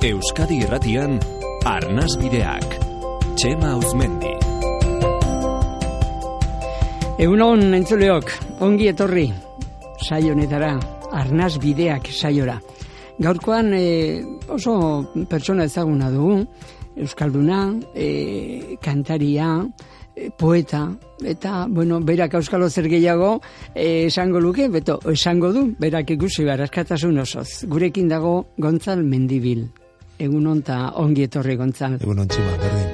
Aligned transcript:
Euskadi 0.00 0.62
Irratian 0.64 1.18
Arnas 1.68 2.14
Bideak. 2.16 2.64
Txema 3.36 3.74
Uzmendi. 3.76 4.30
Egunon 7.20 7.76
entzuleok, 7.76 8.32
ongi 8.64 8.88
etorri 8.88 9.26
saionetara, 10.00 10.70
Arnas 11.12 11.58
Bideak 11.60 12.08
saiora. 12.14 12.54
Gaurkoan 13.20 13.74
e, 13.76 13.82
oso 14.48 14.78
pertsona 15.28 15.66
ezaguna 15.68 16.08
dugu, 16.14 16.46
Euskalduna, 16.96 17.60
e, 17.92 18.78
kantaria, 18.80 19.50
e, 20.16 20.30
poeta, 20.32 20.86
eta, 21.20 21.66
bueno, 21.68 22.00
berak 22.00 22.38
euskalo 22.40 22.70
zer 22.70 22.88
gehiago 22.88 23.34
esango 23.74 24.40
luke, 24.40 24.70
beto, 24.72 24.96
esango 25.12 25.52
du, 25.52 25.66
berak 25.76 26.16
ikusi 26.16 26.48
barazkatasun 26.48 27.20
osoz. 27.26 27.50
Gurekin 27.68 28.08
dago 28.08 28.46
Gontzal 28.56 29.04
Mendibil. 29.04 29.68
Egun 30.20 30.46
onta 30.50 30.78
ongi 31.00 31.24
etorri 31.24 31.54
Gontzal. 31.56 31.94
Egun 32.04 32.18
ontxima, 32.26 32.52
berdin. 32.60 32.88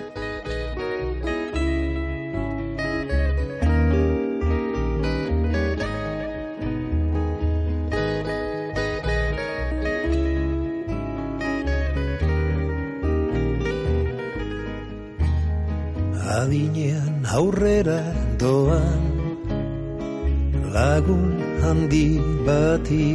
Adinean 16.36 17.26
aurrera 17.40 17.98
doan 18.38 19.02
lagun 20.76 21.26
handi 21.64 22.06
bati 22.46 23.06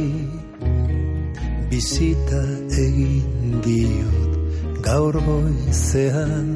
bizita 1.72 2.40
egin 2.76 3.60
diot 3.64 4.32
gaur 4.84 5.16
goizean. 5.24 6.50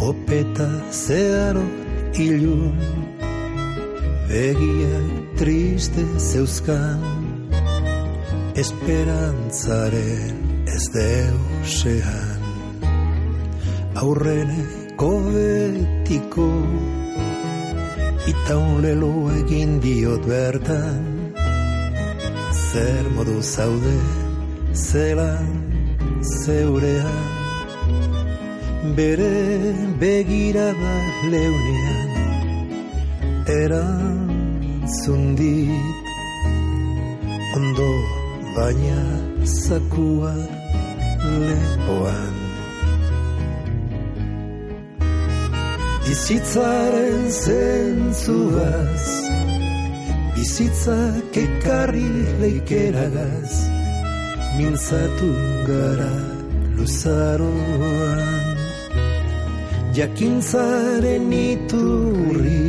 Kopeta 0.00 0.66
zeharo 0.90 1.62
ilun 2.24 2.80
begiak 4.26 5.12
triste 5.38 6.02
zeuzkan. 6.18 7.06
Esperantzaren 8.64 10.42
ez 10.66 10.84
deusean. 10.98 12.42
Aurreneko 14.02 15.12
betiko 15.30 16.50
itaunelo 18.34 19.14
egin 19.38 19.78
diot 19.86 20.26
bertan 20.34 21.11
zer 22.72 23.04
modu 23.16 23.36
zaude 23.54 23.96
zelan 24.88 25.48
zeurean 26.42 27.30
bere 28.96 29.34
begirada 30.00 30.94
leunean 31.32 32.10
erantzun 33.60 35.24
dit. 35.40 36.06
Ondo 37.56 37.92
baina 38.56 39.02
zakua 39.64 40.34
lepoan. 41.46 42.36
Bizitzaren 46.04 47.20
zentzuaz 47.44 49.06
bizitzak 50.42 51.36
ekarri 51.38 52.08
leikeragaz 52.42 53.52
mintzatu 54.56 55.28
gara 55.68 56.14
luzaroan. 56.76 58.56
Jakintzaren 59.98 61.30
iturri 61.48 62.64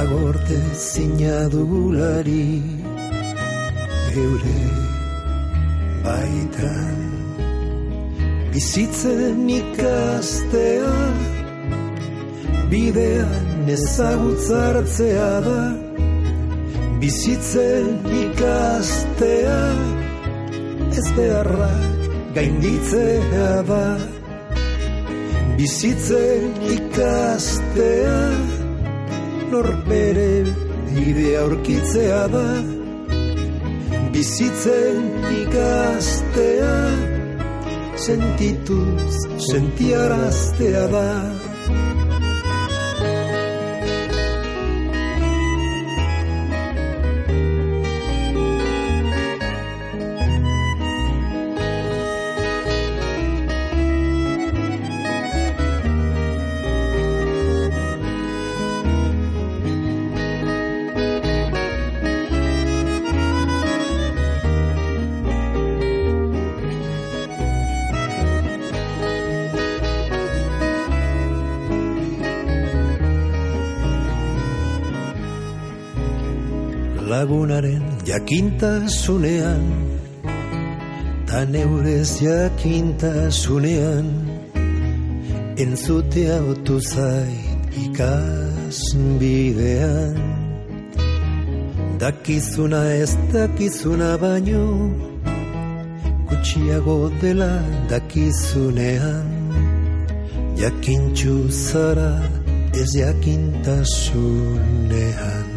agorte 0.00 0.58
zinadulari 0.86 2.48
eure 4.22 4.64
baitan 6.08 6.98
bizitzen 8.50 9.46
ikastea 9.60 10.98
bidean 12.74 13.72
ezagutzartzea 13.78 15.32
da 15.46 15.62
bizitzen 17.02 17.86
ikastea 18.14 19.60
ez 20.98 21.08
beharrak 21.16 22.04
gainditzea 22.36 23.48
da. 23.66 23.86
Bizitzen 25.58 26.54
ikastea 26.76 28.20
norbere 29.50 30.30
bidea 30.92 31.42
aurkitzea 31.42 32.22
da. 32.36 32.46
Bizitzen 34.14 35.02
ikastea 35.42 36.74
sentituz 38.06 39.24
sentiaraztea 39.50 40.86
da 40.94 41.08
jakintasunean 78.12 79.64
ta 81.28 81.38
neurez 81.52 82.12
jakintasunean 82.28 84.08
entzutea 85.62 86.36
otu 86.52 86.76
zait 86.92 87.62
ikas 87.84 88.80
bidean 89.20 90.18
dakizuna 92.02 92.82
ez 93.02 93.12
dakizuna 93.32 94.10
baino 94.22 94.64
gutxiago 96.28 96.98
dela 97.20 97.52
dakizunean. 97.90 99.28
Jakintxu 100.62 101.34
zara 101.48 102.12
ez 102.80 102.90
jakintasunean 103.02 105.51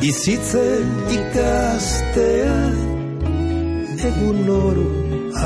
Bizitzen 0.00 0.86
ikastea 1.12 2.54
egun 4.08 4.46
oro 4.48 4.84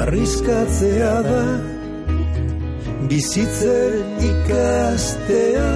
arriskatzea 0.00 1.14
da. 1.26 1.40
Bizitzen 3.10 4.12
ikastea 4.28 5.70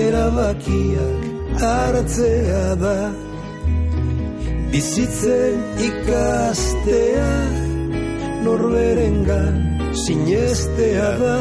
erabakiak 0.00 1.22
hartzea 1.62 2.66
da. 2.82 2.98
Bizitzen 4.74 5.56
ikastea 5.88 7.30
norberengan 8.44 9.56
sinestea 10.04 11.08
da. 11.24 11.40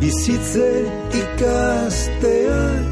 Bizitzen 0.00 0.90
ikastea 1.20 2.91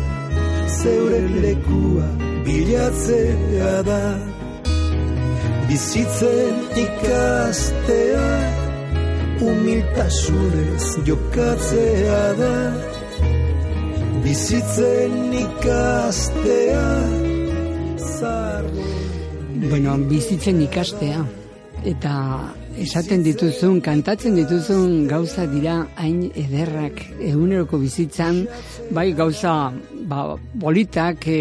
zeure 0.78 1.20
lekua 1.42 2.08
bilatzea 2.46 3.74
da. 3.88 4.02
Bizitzen 5.68 6.56
ikastea 6.84 8.28
humiltasunez 9.40 10.86
jokatzea 11.06 12.22
da. 12.40 12.54
Bizitzen 14.24 15.32
ikastea 15.44 16.88
zarro 17.98 18.88
Bueno, 19.70 19.94
bizitzen 20.08 20.60
ikastea. 20.64 21.20
Eta 21.84 22.14
esaten 22.80 23.22
dituzun, 23.24 23.78
kantatzen 23.84 24.34
dituzun 24.36 25.06
gauza 25.08 25.46
dira 25.48 25.76
hain 26.00 26.24
ederrak 26.36 27.00
eguneroko 27.18 27.78
bizitzan, 27.80 28.42
bai 28.96 29.10
gauza 29.16 29.54
ba, 30.10 30.36
bolitak 30.54 31.26
e, 31.28 31.38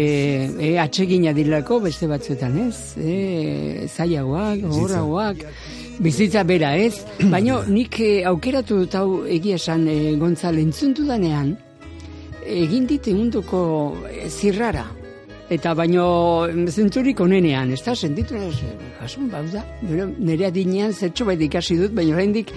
e, 0.58 0.70
atsegina 0.78 1.32
dilako 1.36 1.80
beste 1.86 2.08
batzuetan 2.10 2.56
ez, 2.68 2.76
e, 2.98 3.88
zailagoak, 3.88 4.62
horragoak, 4.70 5.42
bizitza 6.00 6.44
bera 6.46 6.76
ez, 6.78 6.94
baina 7.34 7.60
nik 7.68 8.00
e, 8.00 8.12
aukeratu 8.30 8.84
dut 8.84 8.96
hau 9.00 9.24
egia 9.38 9.58
esan 9.60 9.88
e, 9.90 9.98
Gontzal 10.20 10.60
entzuntu 10.62 11.06
danean, 11.08 11.56
egin 12.46 12.86
dit 12.90 13.12
egunduko 13.12 13.60
e, 14.08 14.30
zirrara, 14.30 14.86
Eta 15.50 15.72
baino 15.74 16.04
zentzurik 16.70 17.18
onenean, 17.24 17.72
ez 17.74 17.80
da, 17.82 17.90
sentitu 17.98 18.38
kasun, 19.00 19.24
bauda, 19.32 19.64
nire 19.82 20.44
adinean 20.46 20.92
zertxo 20.94 21.24
baita 21.26 21.42
ikasi 21.42 21.74
dut, 21.80 21.90
baina 21.96 22.14
oraindik 22.14 22.52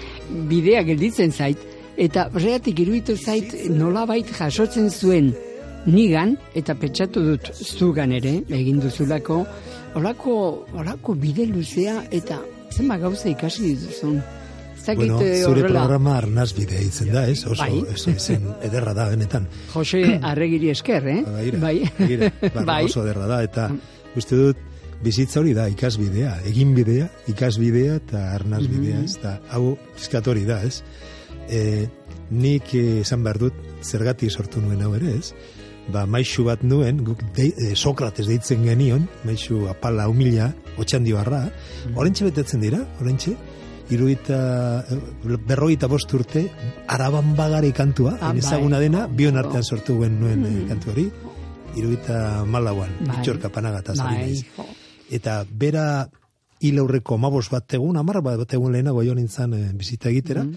bidea 0.51 0.83
gelditzen 0.85 1.33
zait, 1.33 1.63
eta 1.97 2.27
reatik 2.35 2.83
iruditu 2.85 3.15
zait 3.17 3.55
nolabait 3.73 4.29
jasotzen 4.37 4.93
zuen 4.93 5.31
nigan, 5.85 6.37
eta 6.55 6.75
pentsatu 6.79 7.23
dut 7.25 7.49
zugan 7.53 8.11
ere, 8.15 8.37
egin 8.49 8.79
duzulako, 8.83 9.41
olako, 9.99 10.35
olako 10.79 11.15
bide 11.19 11.45
luzea, 11.49 12.03
eta 12.11 12.39
zenba 12.73 12.97
gauza 12.97 13.29
ikasi 13.29 13.73
dituzun. 13.73 14.21
Zakit, 14.83 14.97
Bueno, 14.99 15.21
eh, 15.21 15.43
zure 15.45 15.61
horrela. 15.61 15.79
programa 15.85 16.17
arnaz 16.17 16.49
bidea 16.57 16.81
hitzen 16.83 17.11
da, 17.13 17.21
ez? 17.31 17.45
Oso, 17.47 17.61
Bai. 17.63 17.83
ez, 17.93 18.03
zen 18.19 18.49
ederra 18.67 18.93
da, 18.93 19.05
benetan. 19.13 19.45
Jose 19.73 20.19
Arregiri 20.21 20.69
esker, 20.73 21.07
eh? 21.07 21.23
Begira, 21.23 21.59
bai. 21.61 21.77
begira, 21.99 22.31
barra 22.41 22.65
bai. 22.73 22.83
oso 22.89 23.03
ederra 23.05 23.27
da, 23.31 23.37
eta 23.43 23.69
uste 24.19 24.35
dut, 24.35 24.57
bizitza 25.03 25.39
hori 25.39 25.53
da, 25.55 25.69
ikasbidea, 25.71 26.33
egin 26.51 26.73
bidea, 26.75 27.07
ikasbidea 27.31 27.95
eta 28.01 28.25
arnaz 28.35 28.65
bidea, 28.67 28.99
ez? 29.05 29.15
Da, 29.23 29.37
hau, 29.55 29.77
pizkat 29.95 30.27
hori 30.27 30.43
da, 30.47 30.59
ez? 30.67 30.81
E, 31.47 31.87
nik 32.31 32.73
eh, 32.75 33.01
esan 33.05 33.23
behar 33.23 33.39
dut, 33.39 33.53
zergatik 33.83 34.31
sortu 34.31 34.59
nuen 34.63 34.81
hau 34.83 34.93
ere, 34.99 35.15
ez? 35.19 35.31
Ba, 35.91 36.05
maixu 36.07 36.45
bat 36.47 36.61
nuen, 36.63 37.01
guk 37.03 37.19
de, 37.35 37.49
e, 37.57 37.75
Sokrates 37.75 38.25
deitzen 38.27 38.63
genion, 38.63 39.07
maixu 39.27 39.67
apala 39.67 40.07
humila, 40.07 40.53
otxandio 40.79 41.17
barra, 41.19 41.41
orentxe 41.95 42.23
betetzen 42.23 42.61
dira, 42.63 42.79
orentxe, 43.01 43.35
iruita, 43.91 44.85
berrogeita 45.45 45.87
bost 45.91 46.13
urte, 46.15 46.45
araban 46.87 47.35
bagare 47.35 47.71
kantua, 47.75 48.17
Ah, 48.21 48.29
hain 48.29 48.37
ezaguna 48.39 48.77
bai. 48.79 48.85
dena, 48.87 49.07
bion 49.07 49.37
artean 49.37 49.63
sortu 49.63 49.97
guen 49.99 50.19
nuen 50.21 50.39
mm. 50.39 50.67
kantu 50.69 50.91
hori, 50.91 51.05
iruita 51.75 52.45
malauan, 52.45 52.89
Bai. 53.01 53.17
bitxorka 53.17 53.49
panagata 53.49 53.93
Bai. 53.97 54.39
Eta 55.11 55.43
bera 55.51 56.07
hil 56.61 56.79
aurreko 56.79 57.15
amabos 57.15 57.49
bat 57.51 57.73
egun, 57.75 57.97
amar 57.97 58.21
bat 58.23 58.53
egun 58.53 58.71
lehenago 58.71 59.03
jo 59.03 59.13
nintzen 59.15 59.53
eh, 59.53 59.71
bizita 59.75 60.09
egitera, 60.09 60.43
Mhm. 60.43 60.55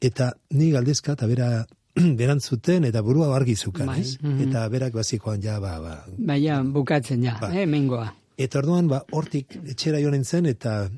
eta 0.00 0.32
ni 0.50 0.70
galdezka 0.70 1.12
eta 1.12 1.26
bera 1.26 1.66
berantzuten 2.20 2.84
eta 2.88 3.02
burua 3.04 3.30
argi 3.36 3.56
zukan, 3.56 3.86
Bai, 3.86 4.00
ez? 4.00 4.16
mhm. 4.20 4.48
Eta 4.48 4.66
berak 4.72 4.92
bazikoan 4.96 5.42
ja, 5.42 5.58
ba, 5.60 5.78
ba. 5.80 5.94
Baina 6.18 6.62
bukatzen 6.62 7.22
ja, 7.24 7.36
Ba. 7.40 7.52
eh, 7.54 7.66
mengoa. 7.66 8.12
Eta 8.38 8.58
orduan, 8.62 8.88
ba, 8.88 9.02
hortik 9.12 9.58
etxera 9.68 10.00
jo 10.00 10.10
nintzen, 10.10 10.46
eta, 10.46 10.90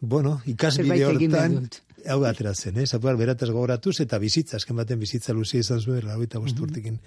bueno, 0.00 0.40
ikasbide 0.46 1.06
hortan, 1.06 1.56
hau 2.06 2.20
atera 2.28 2.52
zen, 2.54 2.76
ez? 2.78 2.92
Apuar 2.94 3.16
berataz 3.16 3.48
gogoratuz, 3.50 3.96
eta 4.04 4.18
bizitza, 4.18 4.56
azken 4.60 4.76
baten 4.76 5.00
bizitza 5.00 5.32
luzia 5.32 5.64
izan 5.64 5.80
zuen, 5.80 6.04
lauita 6.06 6.38
bost 6.38 6.60
urtekin. 6.60 7.00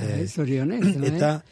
Eh, 0.00 0.24
Zorionez, 0.26 0.80
no, 0.96 1.04
eh? 1.04 1.12
Eta 1.12 1.42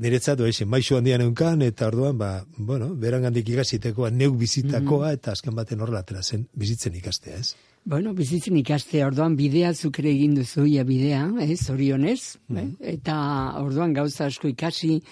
niretzat 0.00 0.38
doa 0.40 0.50
maixu 0.66 0.96
handian 0.96 1.20
eunkan, 1.20 1.62
eta 1.62 1.86
orduan, 1.86 2.18
ba, 2.18 2.44
bueno, 2.56 2.94
berangandik 2.94 3.48
ikasitekoa, 3.48 4.10
neuk 4.10 4.36
bizitakoa, 4.40 5.12
eta 5.12 5.32
azken 5.32 5.54
baten 5.54 5.80
horrela 5.80 6.00
atera 6.00 6.22
zen, 6.22 6.48
bizitzen 6.54 6.94
ikastea, 6.94 7.36
ez? 7.36 7.54
Bueno, 7.86 8.14
bizitzen 8.16 8.56
ikastea, 8.56 9.06
orduan 9.10 9.34
bidea 9.36 9.74
zuk 9.76 9.98
ere 10.00 10.08
egin 10.14 10.34
duzu, 10.38 10.64
ia 10.64 10.84
bidea, 10.88 11.26
eh, 11.44 11.52
zorionez, 11.56 12.38
eh? 12.56 12.68
eta 12.94 13.16
orduan 13.60 13.92
gauza 13.92 14.24
asko 14.30 14.48
ikasi, 14.48 15.02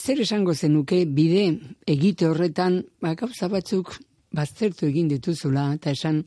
zer 0.00 0.22
esango 0.24 0.54
zenuke 0.54 1.02
bide 1.04 1.42
egite 1.86 2.24
horretan, 2.30 2.78
ba, 3.04 3.12
gauza 3.20 3.50
batzuk 3.52 3.92
baztertu 4.32 4.86
egin 4.88 5.08
dituzula, 5.12 5.74
eta 5.76 5.92
esan, 5.92 6.22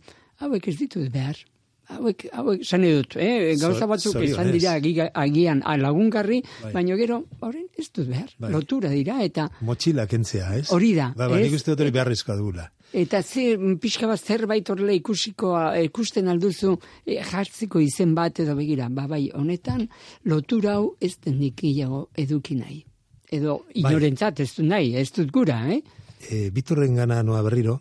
hauek 0.46 0.68
ez 0.70 0.78
ditut 0.78 1.10
behar. 1.12 1.42
Hauek, 1.90 2.28
hauek, 2.38 2.62
esan 2.62 2.84
edut, 2.86 3.16
eh? 3.18 3.56
gauza 3.58 3.80
Zor- 3.80 3.90
batzuk 3.90 4.16
esan 4.22 4.36
zorionez. 4.46 4.60
dira 4.60 4.76
agi- 4.78 5.10
agian 5.26 5.64
a- 5.66 5.76
lagungarri, 5.82 6.44
baina 6.72 6.96
gero, 7.02 7.24
horren 7.42 7.66
ez 7.82 7.88
dut 7.90 8.06
behar, 8.14 8.30
Bai. 8.38 8.52
lotura 8.54 8.92
dira, 8.94 9.24
eta 9.26 9.50
Motxila 9.66 10.06
kentzea, 10.06 10.52
ez? 10.62 10.68
Hori 10.70 10.94
da, 10.94 11.16
Ba, 11.18 11.28
ba, 11.28 11.40
nik 11.42 11.58
uste 11.58 11.72
dut 11.74 11.82
hori 11.82 11.90
beharrezkoa 11.98 12.36
dugula. 12.38 12.70
Eta 12.94 13.22
ze, 13.22 13.54
pixka 13.82 14.08
bat 14.10 14.20
zerbait 14.20 14.70
horrela 14.70 14.96
ikusiko, 14.98 15.54
ikusten 15.86 16.28
alduzu 16.28 16.76
e, 17.06 17.20
jartziko 17.22 17.80
izen 17.80 18.16
bat 18.18 18.40
edo 18.40 18.56
begira, 18.58 18.90
ba 18.90 19.06
bai, 19.08 19.30
honetan 19.34 19.88
lotura 20.26 20.80
hau 20.80 20.96
ez 21.00 21.18
denik 21.22 21.62
eduki 21.64 22.56
nahi. 22.56 22.84
Edo 23.30 23.66
inorentzat 23.76 24.40
ez 24.40 24.54
dut 24.56 24.66
nahi, 24.66 24.96
ez 24.96 25.12
dut 25.12 25.30
gura, 25.32 25.62
eh? 25.70 25.82
e, 26.20 26.50
biturren 26.52 26.96
gana 26.96 27.22
noa 27.24 27.42
berriro, 27.46 27.80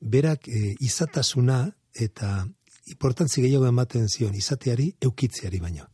berak 0.00 0.48
e, 0.48 0.74
izatasuna 0.80 1.64
eta 1.94 2.44
importantzi 2.92 3.42
gehiago 3.44 3.68
ematen 3.68 4.08
zion 4.08 4.34
izateari 4.34 4.90
eukitzeari 5.02 5.60
baino. 5.60 5.88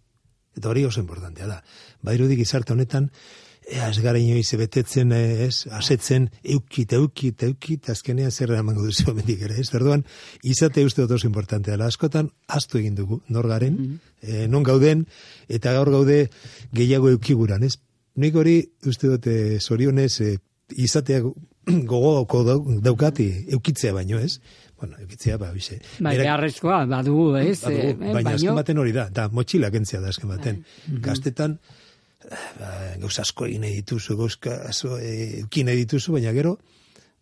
Eta 0.57 0.69
hori 0.69 0.85
oso 0.85 1.01
importantea 1.01 1.47
da. 1.47 1.61
Badirudi 2.03 2.37
gizarte 2.37 2.75
honetan, 2.75 3.11
ea 3.71 3.89
ez 3.93 4.01
gara 4.03 4.19
inoiz 4.19 4.51
betetzen, 4.59 5.13
eh, 5.15 5.45
ez, 5.47 5.67
asetzen, 5.71 6.29
eukit, 6.43 6.93
eukit, 6.97 7.43
eukit, 7.47 7.89
azkenean 7.93 8.31
zer 8.35 8.51
emango 8.57 8.83
duzu 8.89 9.15
mendik 9.15 9.43
ere, 9.47 9.61
ez? 9.63 9.69
Erduan, 9.75 10.03
izate 10.43 10.85
uste 10.85 11.03
dut 11.05 11.13
oso 11.19 11.29
importantea. 11.29 11.77
Askotan, 11.87 12.31
astu 12.49 12.79
egin 12.83 12.95
dugu, 12.99 13.21
nor 13.29 13.47
garen, 13.49 14.01
eh, 14.23 14.47
non 14.49 14.63
gauden, 14.67 15.07
eta 15.49 15.73
gaur 15.77 15.91
gaude 15.95 16.29
gehiago 16.75 17.11
eukiguran, 17.15 17.63
ez? 17.63 17.77
Nik 18.17 18.35
hori, 18.37 18.57
uste 18.91 19.07
dut, 19.09 19.27
eh, 19.31 19.59
zorionez, 19.61 20.21
eh, 20.21 20.37
izatea 20.77 21.23
gogoko 21.93 22.43
dau- 22.45 22.81
daukati 22.83 23.29
eukitzea 23.55 23.93
baino, 23.95 24.19
ez? 24.19 24.41
Bueno, 24.81 24.97
eukitzea, 24.99 25.37
ba, 25.39 25.51
bize. 25.53 25.77
Bai, 26.01 26.17
Berak- 26.17 26.25
beharrezkoa, 26.25 26.87
badugu, 26.89 27.35
ez? 27.37 27.61
Badugu, 27.63 27.83
eh, 27.87 27.95
baina 28.01 28.15
baino- 28.19 28.35
azken 28.35 28.55
baten 28.57 28.79
hori 28.79 28.93
da, 28.97 29.09
da 29.11 29.29
motxila 29.29 29.71
kentzia 29.71 30.01
da 30.01 30.09
azken 30.09 30.29
baten. 30.33 30.65
Gaztetan, 31.05 31.59
eh, 31.61 31.80
ba, 32.29 32.71
gauza 33.01 33.23
asko 33.23 33.47
egin 33.49 33.67
dituzu, 33.69 34.17
gauza 34.19 34.59
asko 34.69 34.99
eh, 34.99 35.41
eukin 35.43 35.71
nahi 35.71 35.85
dituzu, 35.85 36.13
baina 36.17 36.33
gero, 36.37 36.57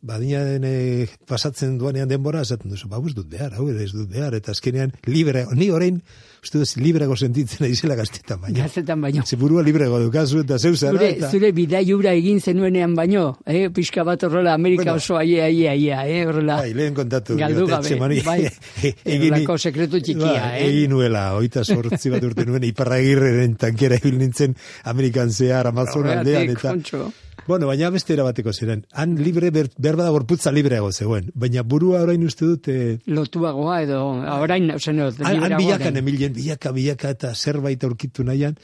badina 0.02 0.44
den 0.46 0.64
eh, 0.64 1.08
pasatzen 1.26 1.78
duanean 1.78 2.10
denbora, 2.10 2.42
esaten 2.46 2.70
duzu, 2.70 2.88
ba, 2.88 3.00
dut 3.00 3.28
behar, 3.28 3.54
hau 3.54 3.68
ez 3.70 3.92
dut 3.92 4.08
behar, 4.10 4.34
eta 4.34 4.52
azkenean 4.52 4.92
libre, 5.06 5.46
ni 5.54 5.70
orain, 5.70 6.02
uste 6.42 6.58
duz, 6.58 6.76
librego 6.78 7.16
sentitzen 7.16 7.64
naizela 7.66 7.96
gaztetan, 7.98 8.40
baina. 8.42 8.64
Gaztetan 8.64 9.00
baino. 9.02 9.24
Ze 9.26 9.36
burua 9.36 9.62
librego 9.62 10.00
dukazu, 10.00 10.42
eta 10.44 10.58
zeu 10.58 10.74
zara, 10.76 10.96
Zure, 10.96 11.10
eta... 11.16 11.30
zure 11.30 11.52
bidaiura 11.52 12.12
egin 12.18 12.40
zenuenean 12.40 12.94
baino, 12.98 13.38
eh? 13.46 13.68
pixka 13.74 14.04
bat 14.04 14.22
horrela 14.24 14.54
Amerika 14.54 14.84
Bueno. 14.84 14.96
oso 14.96 15.18
aia, 15.18 15.44
aia, 15.46 15.72
aia, 15.72 16.02
eh? 16.08 16.24
horrela. 16.26 16.60
Bai, 16.62 16.72
lehen 16.74 16.94
kontatu. 16.94 17.36
Galdu 17.38 17.66
gabe, 17.66 17.98
bai. 18.24 18.40
Horrelako 19.18 19.58
sekretu 19.58 20.00
txikia, 20.00 20.34
Ba, 20.34 20.50
eh? 20.58 20.66
Egin 20.68 20.92
nuela, 20.94 21.28
oita 21.38 21.64
sortzi 21.64 22.12
bat 22.14 22.24
urte 22.24 22.46
nuen, 22.48 22.64
iparragirreren 22.68 23.56
tankera 23.60 23.98
ibil 24.00 24.18
nintzen 24.20 24.56
Amerikan 24.84 25.30
zehar, 25.30 25.70
Amazon 25.72 26.08
aldean, 26.12 26.54
eta... 26.54 26.70
kontxo. 26.72 27.08
Bueno, 27.48 27.66
baina 27.66 27.88
beste 27.90 28.12
erabateko 28.12 28.52
ziren. 28.52 28.82
Han 28.92 29.14
libre, 29.16 29.48
ber, 29.50 29.70
berba 29.78 30.04
da 30.04 30.10
gorputza 30.12 30.52
libreago 30.52 30.90
zegoen. 30.92 31.30
Baina 31.34 31.62
burua 31.64 32.02
orain 32.04 32.26
uste 32.26 32.44
dut, 32.44 32.68
eh, 32.68 32.98
Lotuagoa 33.06 33.78
edo, 33.86 34.02
orain, 34.34 34.68
ozen, 34.74 35.00
han, 35.00 35.40
han 35.46 35.56
bilakan 35.56 35.96
emilen, 35.96 36.34
bilaka, 36.36 36.72
bilaka 36.76 37.14
eta 37.16 37.32
zerbait 37.34 37.88
aurkitu 37.88 38.26
nahian, 38.28 38.58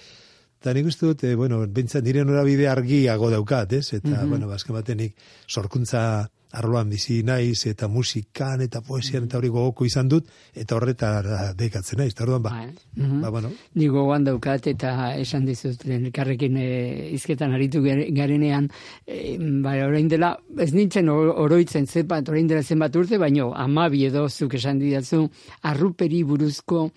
Eta 0.64 0.72
nik 0.72 0.86
uste 0.88 1.04
dut, 1.04 1.22
eh, 1.28 1.34
bueno, 1.36 1.58
bintzat 1.68 2.06
nire 2.06 2.22
norabide 2.24 2.70
argiago 2.70 3.28
daukat, 3.28 3.72
ez? 3.76 3.92
Eta, 3.98 4.22
Mhm. 4.22 4.30
bueno, 4.30 4.46
bazken 4.48 4.72
baten 4.74 4.96
nik 4.96 5.14
sorkuntza 5.46 6.30
arloan 6.54 6.88
bizi 6.90 7.22
naiz, 7.26 7.66
eta 7.66 7.88
musikan, 7.88 8.60
eta 8.64 8.80
poesian, 8.80 9.24
eta 9.28 9.38
hori 9.38 9.48
gogoko 9.52 9.84
izan 9.84 10.08
dut, 10.08 10.28
eta 10.54 10.76
horretara 10.76 11.52
dekatzen 11.58 11.98
naiz. 11.98 12.14
Orduan, 12.20 12.42
ba. 12.42 12.52
Mhm. 12.96 13.20
ba, 13.22 13.30
bueno, 13.30 13.50
Ni 13.74 13.88
gogoan 13.88 14.24
daukat 14.24 14.66
eta 14.70 15.14
esan 15.18 15.44
dizut 15.44 15.82
elkarrekin 15.86 16.56
e, 16.56 16.68
izketan 17.14 17.52
aritu 17.52 17.82
gare- 17.82 18.06
garenean 18.14 18.68
e, 19.06 19.36
ba, 19.64 19.74
orain 19.86 20.08
dela 20.08 20.36
ez 20.58 20.72
nintzen 20.72 21.08
oroitzen 21.10 21.86
zepat 21.86 22.28
orain 22.28 22.46
dela 22.46 22.62
zenbat 22.62 22.94
urte 22.96 23.18
baino 23.18 23.52
amabi 23.54 24.04
edo 24.06 24.28
zuk 24.28 24.54
esan 24.54 24.78
didazu 24.78 25.26
arruperi 25.62 26.22
buruzko 26.22 26.90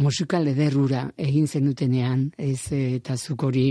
musikal 0.00 0.46
ederrura 0.48 1.06
egin 1.20 1.46
zenutenean 1.46 2.30
ez 2.38 2.72
e, 2.72 2.96
eta 2.96 3.16
zuk 3.16 3.44
hori 3.48 3.66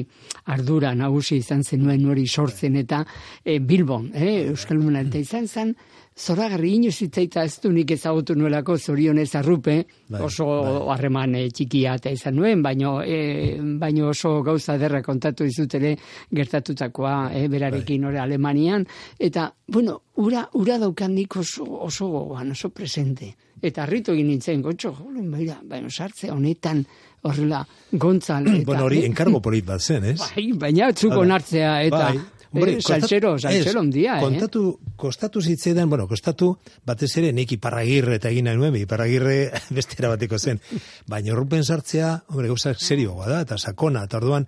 ardura 0.45 0.93
nagusi 0.95 1.37
izan 1.41 1.63
zenuen 1.63 2.05
hori 2.05 2.27
sortzen 2.27 2.75
eta 2.75 3.03
e, 3.43 3.59
Bilbon, 3.59 4.11
eh, 4.13 4.47
Euskal 4.51 4.79
Muna, 4.79 5.01
eta 5.01 5.17
izan 5.17 5.47
zen 5.47 5.75
zoragarri 6.17 6.73
inoz 6.75 6.97
hitzaita 7.01 7.43
ez 7.47 7.55
du 7.63 7.71
nik 7.71 7.91
ezagutu 7.95 8.35
nuelako 8.35 8.77
zorionez 8.77 9.29
arrupe, 9.35 9.85
Bai, 10.09 10.21
oso 10.21 10.45
bai. 10.45 10.95
harreman 10.95 11.35
eh, 11.35 11.47
txikia 11.49 11.95
eta 11.95 12.11
izan 12.11 12.35
nuen, 12.35 12.61
baino, 12.61 13.01
eh, 13.01 13.57
baino 13.79 14.09
oso 14.09 14.41
gauza 14.43 14.77
derra 14.77 15.01
kontatu 15.01 15.43
dizut 15.47 15.73
ere 15.79 15.95
gertatutakoa 16.31 17.31
eh, 17.33 17.47
berarekin 17.47 18.05
ore 18.05 18.19
Alemanian, 18.19 18.85
eta, 19.19 19.47
bueno, 19.67 20.01
ura, 20.15 20.47
ura 20.53 20.77
daukandik 20.81 21.35
oso, 21.37 21.63
oso 21.87 22.07
gogoan, 22.11 22.51
oso 22.51 22.69
presente. 22.69 23.33
Eta 23.61 23.83
harritu 23.83 24.11
egin 24.15 24.27
nintzen, 24.27 24.61
gotxo, 24.65 24.91
jolen, 24.97 25.29
baina, 25.31 25.59
baina 25.63 25.89
sartze 25.89 26.31
honetan 26.33 26.83
horrela 27.23 27.63
gontzal. 27.93 28.47
Eta, 28.47 28.65
Bueno, 28.65 28.85
hori 28.89 29.03
enkargo 29.05 29.39
polit 29.41 29.65
bat 29.65 29.81
zen, 29.81 30.03
ez? 30.05 30.19
Bai, 30.19 30.47
baina 30.57 30.87
atzuk 30.89 31.11
Hala. 31.11 31.21
onartzea 31.21 31.75
eta 31.83 31.97
Bai. 32.09 32.19
Hombre, 32.51 32.73
eh, 32.73 32.81
salsero 32.81 33.35
ez, 33.37 33.75
ondia, 33.75 34.17
eh? 34.17 34.21
Kontatu, 34.21 34.79
kostatu 34.99 35.41
zitzaidan, 35.41 35.89
bueno, 35.89 36.07
kostatu 36.07 36.49
batez 36.85 37.09
ere 37.21 37.31
nik 37.31 37.53
iparragirre 37.55 38.17
eta 38.19 38.27
egin 38.29 38.49
nahi 38.49 38.59
nuen, 38.59 38.75
iparragirre 38.75 39.37
bestera 39.77 40.09
bateko 40.11 40.39
zen. 40.39 40.59
Baina 41.07 41.31
horrupen 41.31 41.63
sartzea, 41.63 42.11
hombre, 42.27 42.49
gauza 42.51 42.73
serioa 42.75 43.29
da, 43.29 43.41
eta 43.47 43.57
sakona, 43.57 44.03
eta 44.09 44.19
orduan, 44.19 44.47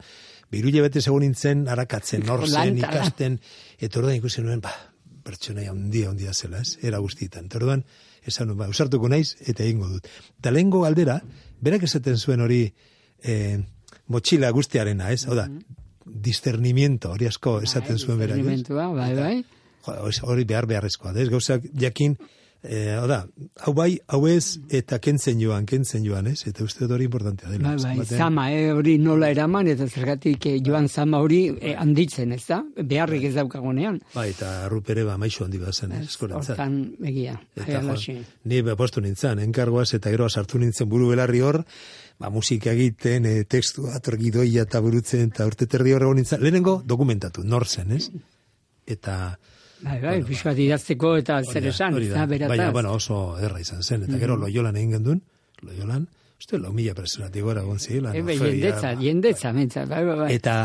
biruile 0.52 0.84
bete 0.84 1.02
segun 1.02 1.24
nintzen, 1.24 1.68
arakatzen, 1.72 2.26
norzen, 2.30 2.82
ikasten, 2.82 3.38
eta 3.80 4.02
orduan 4.02 4.20
ikusi 4.20 4.44
nuen, 4.44 4.60
ba, 4.64 4.74
pertsonaia 5.24 5.72
handia, 5.72 6.10
handia 6.12 6.34
zela, 6.34 6.60
ez? 6.60 6.76
Era 6.84 7.00
guztietan. 7.00 7.48
Eta 7.48 7.62
orduan, 7.62 7.86
esan 8.28 8.52
ba, 8.60 8.68
usartuko 8.68 9.08
naiz, 9.12 9.38
eta 9.48 9.64
egingo 9.64 9.88
dut. 9.94 10.12
Eta 10.42 10.52
lehengo 10.52 10.84
galdera, 10.84 11.22
berak 11.64 11.88
esaten 11.88 12.20
zuen 12.20 12.44
hori, 12.44 12.66
eh, 13.24 13.62
motxila 14.12 14.52
guztiarena, 14.52 15.14
ez? 15.16 15.24
Hau 15.24 15.40
da, 15.40 15.48
discernimiento, 16.06 17.12
hori 17.12 17.28
asko 17.28 17.60
esaten 17.62 18.00
zuen 18.00 18.20
berak, 18.20 18.38
ez? 18.38 18.46
Experimentua, 18.46 18.88
bai, 18.94 19.14
bai. 19.16 19.46
Hori- 20.24 20.46
behar 20.48 20.66
beharrezkoa, 20.68 21.12
ez? 21.20 21.30
Gauzak 21.30 21.66
jakin, 21.80 22.16
eh, 22.64 22.96
hau 22.96 23.08
da, 23.08 23.26
hau 23.66 23.74
bai, 23.76 24.00
hau 24.08 24.22
ez, 24.28 24.60
eta 24.72 25.00
kentzen 25.04 25.42
joan, 25.42 25.66
kentzen 25.66 26.06
joan, 26.06 26.28
ez? 26.28 26.46
Eta 26.48 26.64
uste 26.64 26.86
hori 26.86 27.04
importantea 27.10 27.50
dela. 27.50 27.76
Bai, 27.76 27.98
bai, 27.98 28.06
zama, 28.06 28.50
eh, 28.54 28.72
hori 28.72 28.98
nola 28.98 29.30
eraman, 29.30 29.68
eta 29.68 29.88
zergatik 29.88 30.46
eh, 30.46 30.60
joan 30.64 30.88
zama 30.88 31.20
hori 31.20 31.42
eh, 31.60 31.76
handitzen, 31.78 32.32
ez 32.32 32.46
da? 32.48 32.62
Beharrik 32.78 33.26
ez 33.26 33.34
daukagunean. 33.36 34.00
Bai, 34.14 34.30
eta 34.30 34.70
rupere 34.70 35.04
ba 35.04 35.18
maixo 35.18 35.44
handi 35.44 35.60
bat 35.60 35.76
zen, 35.76 35.92
ez? 35.92 36.08
Eskorentzat. 36.08 36.56
Hortan, 36.56 36.96
egia. 37.04 37.36
Eta 37.56 37.82
eh, 37.82 37.98
jo, 38.06 38.16
ni 38.46 38.62
be 38.62 38.76
postu 38.80 39.02
nintzen, 39.02 39.40
enkargoaz 39.40 39.94
eta 40.00 40.10
gero 40.10 40.30
sartu 40.30 40.60
nintzen 40.60 40.88
buru 40.90 41.10
belarri 41.12 41.44
hor, 41.44 41.64
ba, 42.20 42.30
musika 42.30 42.72
egiten, 42.74 43.26
e, 43.26 43.44
tekstu 43.50 43.88
atorgidoia 43.92 44.68
eta 44.68 44.82
burutzen, 44.84 45.32
eta 45.32 45.48
urte 45.50 45.68
terdi 45.70 45.94
hor 45.96 46.06
egon 46.08 46.22
nintzen, 46.22 46.42
lehenengo 46.44 46.82
dokumentatu, 46.86 47.44
nor 47.44 47.68
zen, 47.68 47.92
ez? 47.98 48.10
Eta... 48.86 49.38
Bai, 49.84 49.98
bai, 50.00 50.18
pixka 50.24 50.54
bat 50.54 50.60
idazteko 50.64 51.16
eta 51.20 51.42
zer 51.44 51.66
esan, 51.74 51.98
hori 51.98 52.08
da. 52.08 52.26
berataz. 52.30 52.54
Baina, 52.54 52.72
bueno, 52.72 52.94
oso 52.96 53.38
erra 53.44 53.60
izan 53.60 53.84
zen, 53.84 54.06
eta 54.08 54.20
gero 54.22 54.38
loiolan 54.40 54.78
egin 54.80 54.96
gendun, 54.98 55.20
loiolan, 55.62 56.08
uste, 56.40 56.60
lau 56.60 56.72
mila 56.76 56.96
personatik 56.96 57.44
gora 57.44 57.66
egon 57.66 57.80
zirela. 57.80 58.14
Ebe, 58.16 58.38
no, 58.38 58.48
jendetza, 58.48 58.94
ba. 58.94 59.02
jendetza, 59.02 59.54
mentza, 59.54 59.86
bai, 59.90 60.04
bai, 60.08 60.18
bai. 60.22 60.30
Eta, 60.38 60.56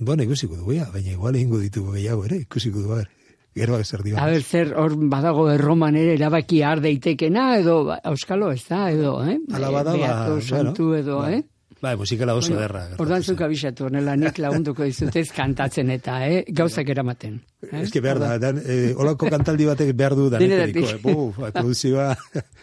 bueno, 0.00 0.26
ikusiko 0.26 0.58
dugu, 0.58 0.74
ja, 0.80 0.88
baina 0.90 1.14
igual 1.14 1.38
egingo 1.38 1.62
ditugu 1.62 1.94
gehiago 1.94 2.26
ere, 2.26 2.40
ikusiko 2.48 2.82
dugu, 2.82 2.98
ber, 2.98 3.12
gero 3.54 3.78
zer 3.84 4.02
dio. 4.02 4.16
A 4.18 4.28
zer, 4.40 4.74
hor 4.76 4.94
badago 5.10 5.48
erroman 5.52 5.96
ere 5.96 6.14
erabaki 6.18 6.62
har 6.66 6.80
daitekena, 6.84 7.58
edo, 7.60 7.84
ba, 7.88 8.00
euskalo, 8.10 8.50
ez 8.52 8.64
da, 8.68 8.90
edo, 8.90 9.16
eh? 9.24 9.38
Ala 9.54 9.70
bada, 9.70 9.96
ba, 9.96 10.40
santu, 10.40 10.94
edo, 10.98 11.18
bai. 11.22 11.34
eh? 11.38 11.42
Bai, 11.84 11.96
musikala 12.00 12.32
oso 12.38 12.54
derra. 12.56 12.86
Ordan 13.02 13.22
zuk 13.22 13.42
abisatu, 13.44 13.90
nela 13.92 14.14
nik 14.16 14.38
lagunduko 14.40 14.86
dizutez 14.88 15.26
kantatzen 15.36 15.90
eta, 15.92 16.16
eh? 16.24 16.38
Gauzak 16.48 16.88
eramaten. 16.88 17.34
Eh? 17.66 17.82
Ez 17.82 17.90
que 17.92 18.00
behar 18.00 18.20
da, 18.22 18.38
dan, 18.40 18.60
eh, 18.64 18.94
olako 18.96 19.28
kantaldi 19.32 19.66
batek 19.68 19.90
behar 19.96 20.14
du 20.16 20.30
danetariko, 20.32 20.86
eh, 20.88 21.00
buf, 21.02 21.36
bai, 21.42 21.50
produzioa, 21.52 22.06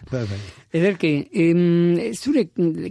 bai, 0.09 0.23
bai. 0.31 0.39
Ederki, 0.73 1.11
em, 1.43 1.99
zure 2.15 2.47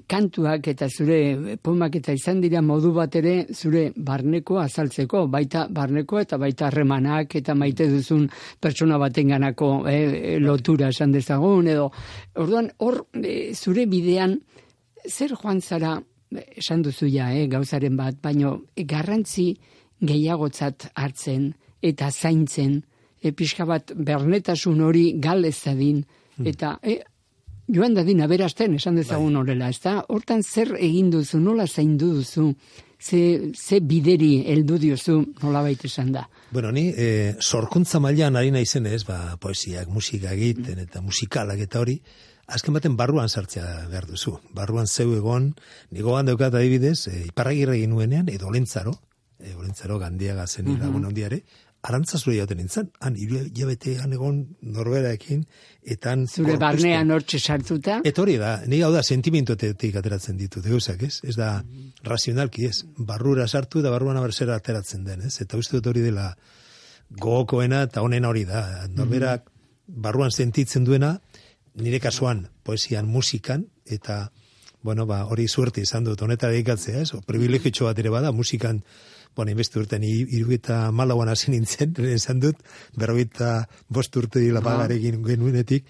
kantuak 0.07 0.69
eta 0.71 0.87
zure 0.89 1.57
poemak 1.63 1.99
eta 1.99 2.15
izan 2.15 2.43
dira 2.45 2.63
modu 2.63 2.93
bat 2.95 3.15
ere 3.17 3.35
zure 3.55 3.89
barneko 3.97 4.61
azaltzeko, 4.63 5.25
baita 5.33 5.67
barneko 5.71 6.21
eta 6.21 6.39
baita 6.39 6.69
harremanak 6.69 7.35
eta 7.41 7.57
maite 7.59 7.89
duzun 7.91 8.29
pertsona 8.61 9.01
batenganako 9.03 9.73
eh, 9.91 10.39
lotura 10.39 10.93
esan 10.95 11.11
dezagun, 11.17 11.73
edo 11.75 11.91
orduan 12.37 12.71
hor 12.79 13.07
eh, 13.19 13.51
zure 13.57 13.89
bidean 13.91 14.39
zer 15.09 15.35
joan 15.35 15.61
zara 15.61 15.97
eh, 15.99 16.05
esan 16.57 16.83
duzu 16.83 17.09
ja, 17.11 17.33
eh, 17.35 17.47
gauzaren 17.51 17.97
bat, 17.97 18.17
baino 18.23 18.61
garrantzi 18.77 19.55
gehiagotzat 20.01 20.91
hartzen 20.95 21.53
eta 21.83 22.11
zaintzen, 22.11 22.83
e, 23.23 23.33
pixka 23.33 23.67
bat 23.69 23.93
bernetasun 23.97 24.81
hori 24.81 25.07
gal 25.21 25.45
ez 25.45 25.59
dadin, 25.65 26.05
eta 26.45 26.79
e, 26.83 27.01
joan 27.69 27.95
dadin 27.95 28.23
aberasten 28.25 28.75
esan 28.79 28.97
dezagun 28.97 29.37
horrela, 29.37 29.69
ez 29.69 29.81
da? 29.83 30.01
Hortan 30.09 30.43
zer 30.43 30.75
egin 30.79 31.11
duzu, 31.13 31.41
nola 31.41 31.67
zaindu 31.67 32.15
duzu, 32.21 32.55
ze, 33.01 33.53
ze 33.55 33.81
bideri 33.81 34.45
heldu 34.53 34.79
diozu 34.79 35.21
nola 35.43 35.63
baita 35.63 35.89
esan 35.89 36.13
da. 36.13 36.27
Bueno, 36.51 36.73
ni 36.73 36.91
eh, 36.97 37.35
sorkuntza 37.41 38.01
mailan 38.01 38.37
ari 38.37 38.51
naizen 38.51 38.87
ez, 38.87 39.05
ba, 39.09 39.37
poesiak, 39.41 39.89
musika 39.89 40.33
egiten 40.37 40.83
eta 40.83 41.01
musikalak 41.01 41.63
eta 41.67 41.81
hori, 41.81 42.01
azken 42.51 42.75
baten 42.75 42.97
barruan 42.99 43.29
sartzea 43.29 43.87
behar 43.91 44.07
duzu. 44.11 44.37
Barruan 44.57 44.87
zeu 44.87 45.15
egon, 45.17 45.55
nigoan 45.91 46.27
daukat 46.31 46.55
adibidez, 46.55 47.07
e, 47.09 47.25
iparragirre 47.31 47.79
egin 47.79 47.95
nuenean, 47.95 48.29
edo 48.29 48.51
olentzaro, 48.51 48.95
e, 49.39 49.55
olentzaro 49.55 49.99
gandiaga 49.99 50.47
zen 50.47 50.67
mm 50.69 50.81
-hmm. 50.81 51.07
handiare, 51.07 51.43
arantzazure 51.83 52.37
jauten 52.37 52.59
nintzen, 52.61 52.91
han 53.01 53.17
hiru 53.17 53.39
hilabetean 53.41 54.13
egon 54.13 54.41
norberaekin, 54.61 55.47
eta 55.95 56.13
han 56.13 56.27
Zure 56.29 56.57
barnean 56.61 57.11
hortxe 57.11 57.39
sartuta, 57.39 58.01
Eta 58.05 58.23
hori 58.23 58.37
da, 58.37 58.59
ni 58.67 58.83
hau 58.83 58.93
da, 58.93 59.03
sentimentotetik 59.03 59.97
ateratzen 59.97 60.37
ditut, 60.37 60.67
gauzak, 60.67 61.03
ez? 61.03 61.21
Ez 61.25 61.37
da, 61.37 61.63
razionalki, 62.05 62.67
ez? 62.67 62.85
Barrura 62.99 63.49
sartu 63.49 63.81
da 63.81 63.91
barruan 63.91 64.17
aberzera 64.21 64.57
ateratzen 64.61 65.05
den, 65.05 65.23
ez? 65.23 65.41
Eta 65.41 65.57
uste 65.57 65.79
dut 65.79 65.87
hori 65.87 66.05
dela 66.05 66.35
gogokoena 67.11 67.83
eta 67.89 68.03
honena 68.03 68.29
hori 68.29 68.45
da. 68.45 68.87
Norberak 68.95 69.49
barruan 69.87 70.31
sentitzen 70.31 70.85
duena, 70.85 71.17
nire 71.75 72.01
kasuan, 72.01 72.49
poesian, 72.63 73.07
musikan, 73.07 73.67
eta, 73.87 74.31
bueno, 74.83 75.07
ba, 75.07 75.25
hori 75.27 75.47
suerte 75.49 75.81
izan 75.85 76.05
dut, 76.05 76.23
honeta 76.23 76.49
dedikatzea, 76.49 77.03
ez? 77.03 77.15
O, 77.15 77.21
privilegitxo 77.27 77.85
bat 77.87 77.99
ere 77.99 78.09
bada, 78.11 78.33
musikan, 78.33 78.83
bueno, 79.37 79.53
inbeste 79.53 79.79
urten, 79.79 80.03
irugeta 80.05 80.91
malauan 80.93 81.29
hasi 81.29 81.51
nintzen, 81.53 81.95
esan 82.19 82.41
dut, 82.41 82.57
berrogeita 82.97 83.67
bost 83.89 84.17
urte 84.17 84.41
dila 84.41 84.61
pagarekin 84.65 85.23
genuenetik, 85.25 85.85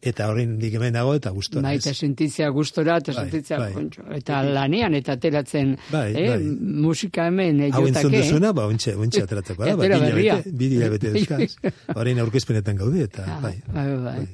eta 0.00 0.30
horrein 0.30 0.54
dik 0.58 0.78
hemen 0.78 0.94
dago, 0.96 1.12
eta 1.18 1.28
gustora, 1.36 1.60
Bai, 1.66 1.74
eta 1.76 1.92
sentitzea 1.92 2.48
gustora, 2.56 2.96
eta 3.02 3.12
Bai, 3.12 3.26
sentitzea, 3.26 3.58
bai. 3.60 3.72
kontxo, 3.74 4.06
eta 4.16 4.38
lanean, 4.46 4.94
eta 4.96 5.12
ateratzen, 5.18 5.74
Bai, 5.92 6.06
eh, 6.16 6.28
bai. 6.30 6.38
musika 6.86 7.26
hemen, 7.28 7.60
eh, 7.66 7.70
Hau 7.74 7.84
entzun 7.86 8.08
jotake, 8.08 8.22
duzuna, 8.30 8.54
ba, 8.56 8.64
ontsa, 8.72 8.94
ontsa 8.96 9.26
ateratzeko 9.28 9.60
ba, 9.60 9.74
Atera 9.74 9.98
bi 10.00 10.06
berria. 10.06 10.38
hilabete, 10.40 10.56
bi 10.56 10.70
hilabete 10.78 11.10
euskaz. 11.18 11.58
Horrein 11.94 12.18
aurkezpenetan 12.24 12.80
gaude, 12.80 13.02
eta, 13.10 13.26
Ah, 13.28 13.40
bai. 13.44 13.58
bai, 13.68 13.88
bai. 14.06 14.28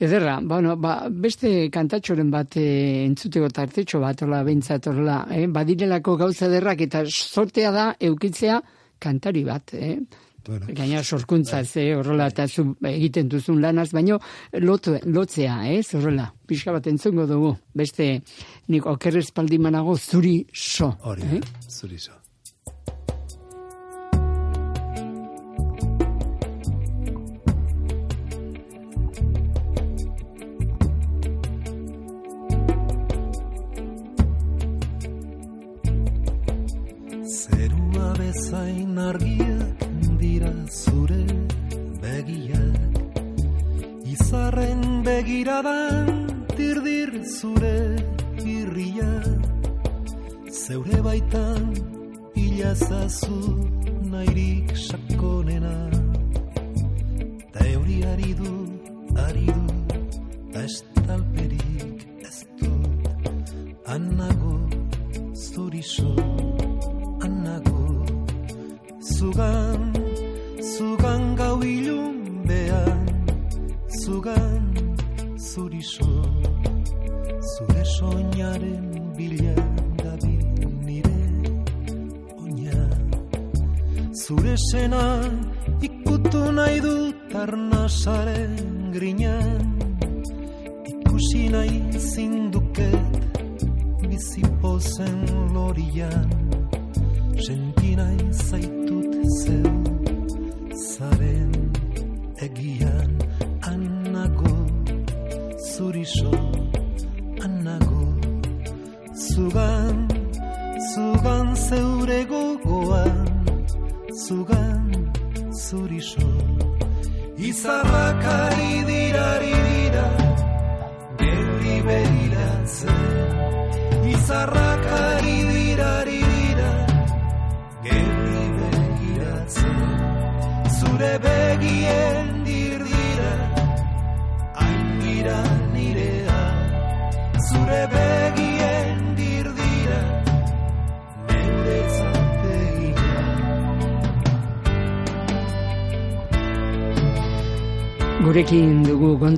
Ederra, 0.00 0.40
bueno, 0.42 0.76
ba, 0.80 1.08
beste 1.10 1.68
kantatxoren 1.72 2.30
bat 2.32 2.56
e, 2.56 3.04
entzuteko 3.04 3.50
tartetxo 3.54 4.00
bat, 4.02 4.22
hola, 4.24 4.42
behintzat, 4.46 4.88
hola, 4.90 5.22
eh? 5.30 5.46
badirelako 5.46 6.16
gauza 6.24 6.48
derrak, 6.50 6.80
eta 6.88 7.04
sortea 7.06 7.70
da, 7.74 7.86
eukitzea, 8.00 8.60
kantari 9.02 9.44
bat, 9.44 9.74
eh? 9.74 9.96
Bueno. 10.42 10.66
Gaina 10.74 11.04
sorkuntza, 11.04 11.62
ze 11.64 11.92
horrela 11.94 12.26
eta 12.32 12.48
zu 12.48 12.64
egiten 12.88 13.28
duzun 13.30 13.60
lanaz, 13.62 13.92
baino 13.94 14.18
lotu, 14.58 14.96
lotzea, 15.04 15.60
ez, 15.70 15.94
horrela, 15.94 16.32
pixka 16.46 16.74
bat 16.74 16.88
entzungo 16.90 17.28
dugu, 17.30 17.52
beste 17.78 18.08
nik 18.68 18.88
okerrezpaldi 18.90 19.60
manago 19.62 19.94
zuri 19.96 20.40
so. 20.52 20.90
Hori, 21.06 21.22
eh? 21.36 21.40
da, 21.44 21.70
zurizo. 21.70 22.21
Bezain 38.32 38.96
argiak 38.96 39.80
dira 40.20 40.52
zure 40.82 41.24
begiak. 42.02 42.94
Izarren 44.12 44.82
begiradan 45.06 46.08
tirdir 46.56 47.10
zure 47.38 47.80
irria. 48.54 49.12
Zeure 50.62 50.98
baitan 51.08 51.68
ilazazu 52.44 53.40
nairik 54.14 54.72
sakonena. 54.86 55.76
Ta 57.52 57.60
euri 57.74 57.98
ari 58.12 58.32
du, 58.40 58.54
ari 59.26 59.48
du, 59.56 59.66
ta 60.52 60.64
estalperik 60.70 62.08
ez 62.28 62.38
du 62.60 62.72
Anago 63.96 64.56
zuriso 65.48 66.21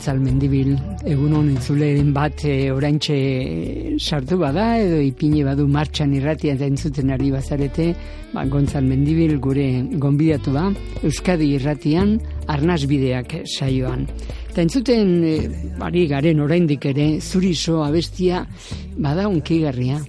Gontzal 0.04 0.18
Mendibil, 0.20 0.75
egun 1.08 1.32
honen 1.32 1.54
zuleren 1.64 2.11
bat 2.12 2.42
e, 2.44 2.68
oraintxe 2.68 3.14
sartu 3.96 4.37
bada 4.37 4.66
edo 4.76 4.99
ipini 5.00 5.40
badu 5.46 5.64
martxan 5.64 6.12
irratia 6.12 6.58
eta 6.58 6.66
entzuten 6.68 7.08
ari 7.14 7.30
bazarete, 7.32 7.87
ba, 8.34 8.42
Gontzal 8.44 8.84
Mendibil 8.84 9.38
gure 9.40 9.64
gonbidatu 9.96 10.52
da, 10.52 10.66
Euskadi 11.00 11.54
irratian 11.56 12.18
arnazbideak 12.52 13.32
saioan. 13.49 14.04
Eta 14.50 14.66
entzuten, 14.66 15.14
e, 15.25 15.38
bari 15.80 16.04
garen 16.12 16.44
oraindik 16.44 16.84
ere, 16.92 17.14
zuriso 17.23 17.80
abestia 17.87 18.44
bada 18.99 19.25
unkigarria. 19.32 20.02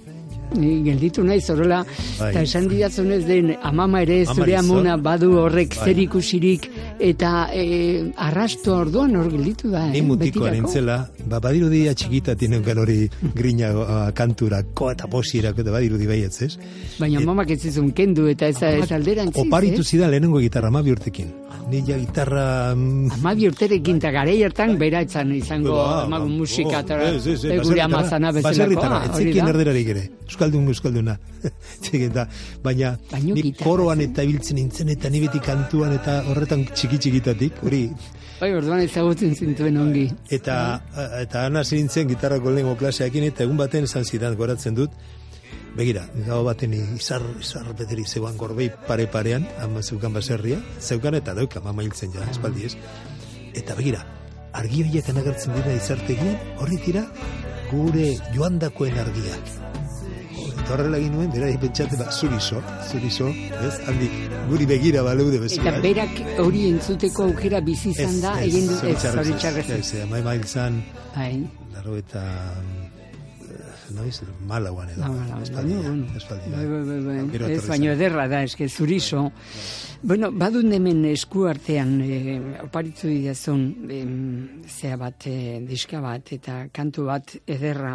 Ni 0.60 0.82
gelditu 0.84 1.24
naiz 1.24 1.46
horrela, 1.48 1.80
Bai. 2.20 2.34
eta 2.34 2.44
esan 2.44 2.68
didatzunez 2.68 3.24
den 3.24 3.54
amama 3.64 4.04
ere 4.04 4.26
zure 4.28 4.60
amona 4.60 5.00
badu 5.00 5.38
horrek 5.40 5.72
Bai. 5.72 5.88
zer 5.88 6.04
ikusirik 6.04 6.68
eta 6.98 7.48
e, 7.52 8.12
arrasto 8.16 8.76
orduan 8.76 9.16
hor 9.16 9.30
gelditu 9.30 9.70
da. 9.72 9.86
Ni 9.90 10.00
eh, 10.00 10.06
mutikoa 10.06 10.50
nintzela, 10.54 10.98
ba, 11.26 11.40
badirudi 11.42 11.86
atxikita 11.90 12.36
tineukan 12.38 12.78
hori 12.82 12.98
grina 13.34 13.70
uh, 13.72 13.94
kantura, 14.16 14.62
ko 14.74 14.90
eta 14.92 15.08
posirako 15.10 15.64
eta 15.64 15.74
badirudi 15.74 16.08
baietz, 16.08 16.36
ez? 16.46 16.52
Baina 17.00 17.20
mamak 17.24 17.50
ez 17.56 17.60
zizun 17.68 17.90
kendu 17.96 18.28
eta 18.32 18.48
ez, 18.52 18.60
ez 18.62 18.90
alderantziz, 18.92 19.44
Oparitu 19.46 19.82
eh? 19.82 19.90
zidan 19.90 20.10
lehenengo 20.14 20.40
gitarra 20.42 20.72
amabi 20.72 20.94
urtekin. 20.96 21.32
Ni 21.70 21.80
ja 21.82 21.96
gitarra... 21.98 22.74
mm, 22.76 23.16
Amabi 23.18 23.48
urterekin 23.48 23.96
eta 23.98 24.12
garei 24.14 24.36
hartan 24.46 24.76
bera 24.78 25.00
etzan 25.02 25.32
izango 25.34 25.74
Ba, 25.74 26.04
amagun 26.04 26.36
ba, 26.36 26.38
musika 26.44 26.78
oh, 26.78 26.82
eta 26.84 26.98
ez, 27.10 27.38
gure 27.66 27.82
amazana 27.82 28.30
bezalakoa. 28.30 28.52
baserritarra, 28.52 29.00
hori 29.00 29.30
etzekin 29.30 29.50
erderarik 29.50 29.90
ere. 29.96 30.04
Euskaldun, 30.28 30.68
Euskalduna. 30.70 31.16
Baina, 32.66 32.92
Baino 33.10 33.34
ni 33.34 33.42
gitarra, 33.48 33.64
koroan 33.64 34.04
eta 34.04 34.22
ibiltzen 34.26 34.60
nintzen 34.60 34.94
eta 34.94 35.10
ni 35.10 35.24
beti 35.24 35.42
kantuan 35.42 35.96
eta 35.98 36.20
horretan 36.30 36.62
txiki 36.86 37.02
txikitatik, 37.02 37.60
hori 37.66 37.82
Bai, 38.36 38.50
orduan 38.52 38.82
ezagutzen 38.84 39.32
zintuen 39.34 39.78
ongi. 39.80 40.04
Eta, 40.30 40.56
eta 41.22 41.46
ana 41.48 41.62
nintzen 41.64 42.08
gitarrako 42.10 42.52
lehengo 42.52 42.74
klaseakin 42.76 43.24
eta 43.30 43.46
egun 43.46 43.56
baten 43.56 43.86
esan 43.88 44.04
zidan 44.04 44.36
goratzen 44.36 44.76
dut, 44.76 44.92
begira, 45.76 46.04
gau 46.26 46.42
baten 46.44 46.74
izar, 46.76 47.24
izar 47.40 47.72
bederi 47.78 48.04
zeuan 48.04 48.36
gorbei 48.36 48.68
pare 48.86 49.06
parean, 49.08 49.46
ama 49.64 49.82
zeukan 49.82 50.12
baserria, 50.12 50.60
zeukan 50.80 51.16
eta 51.16 51.34
dauka, 51.34 51.64
mama 51.64 51.82
hiltzen 51.82 52.12
ja, 52.12 52.28
espaldi 52.30 52.68
ez. 52.68 52.74
Eta 53.56 53.74
begira, 53.74 54.04
argi 54.52 54.84
horiek 54.84 55.08
anagertzen 55.14 55.56
dira 55.56 55.72
izartegian, 55.80 56.36
horri 56.60 56.82
dira 56.84 57.06
gure 57.72 58.12
joandakoen 58.36 59.00
argiak. 59.00 59.56
Eta 60.66 60.74
horrela 60.74 60.98
egin 60.98 61.12
nuen, 61.14 61.28
bera 61.30 61.46
pentsate, 61.62 61.94
ba, 61.94 62.08
zurizo, 62.10 62.58
zurizo, 62.90 63.28
ez, 63.62 63.76
handik, 63.86 64.14
guri 64.48 64.64
begira 64.66 65.04
baleude 65.06 65.38
bezala. 65.38 65.76
Eta 65.76 65.82
berak 65.84 66.16
hori 66.42 66.64
entzuteko 66.72 67.28
aukera 67.28 67.60
bizi 67.62 67.92
izan 67.92 68.16
da, 68.18 68.32
egin 68.42 68.66
du, 68.72 68.78
ez, 68.90 68.96
zoritxarrez. 69.12 69.62
Ez, 69.76 69.76
ez, 69.78 70.00
amai 70.02 70.24
mail 70.26 70.42
zan, 70.42 70.80
Bai, 71.14 71.36
laro 71.70 71.94
eta 72.00 72.22
eh, 73.46 73.68
noiz, 73.94 74.16
malauan 74.50 74.90
edo. 74.90 75.04
ba, 75.04 75.12
ba, 75.12 75.36
ba, 75.36 75.44
espaldia, 75.44 75.76
bueno, 75.76 75.92
bueno. 76.02 76.18
espaldia. 76.18 76.56
Bai, 76.56 76.66
bai, 76.72 76.82
bai, 76.88 77.38
bai. 77.44 77.52
Ez, 77.52 77.62
baino 77.68 77.92
ederra 77.92 78.26
da, 78.34 78.42
eske 78.48 78.68
zurizo. 78.68 79.22
Bueno, 80.02 80.32
badun 80.34 80.74
hemen 80.74 81.04
esku 81.12 81.46
artean, 81.46 81.94
e, 82.02 82.40
oparitzu 82.66 83.06
didazun, 83.06 83.62
em, 84.00 84.66
zea 84.66 84.98
bat, 84.98 85.30
e, 85.30 85.60
diska 85.62 86.02
bat, 86.02 86.34
eta 86.40 86.64
kantu 86.74 87.06
bat 87.12 87.38
ederra, 87.46 87.94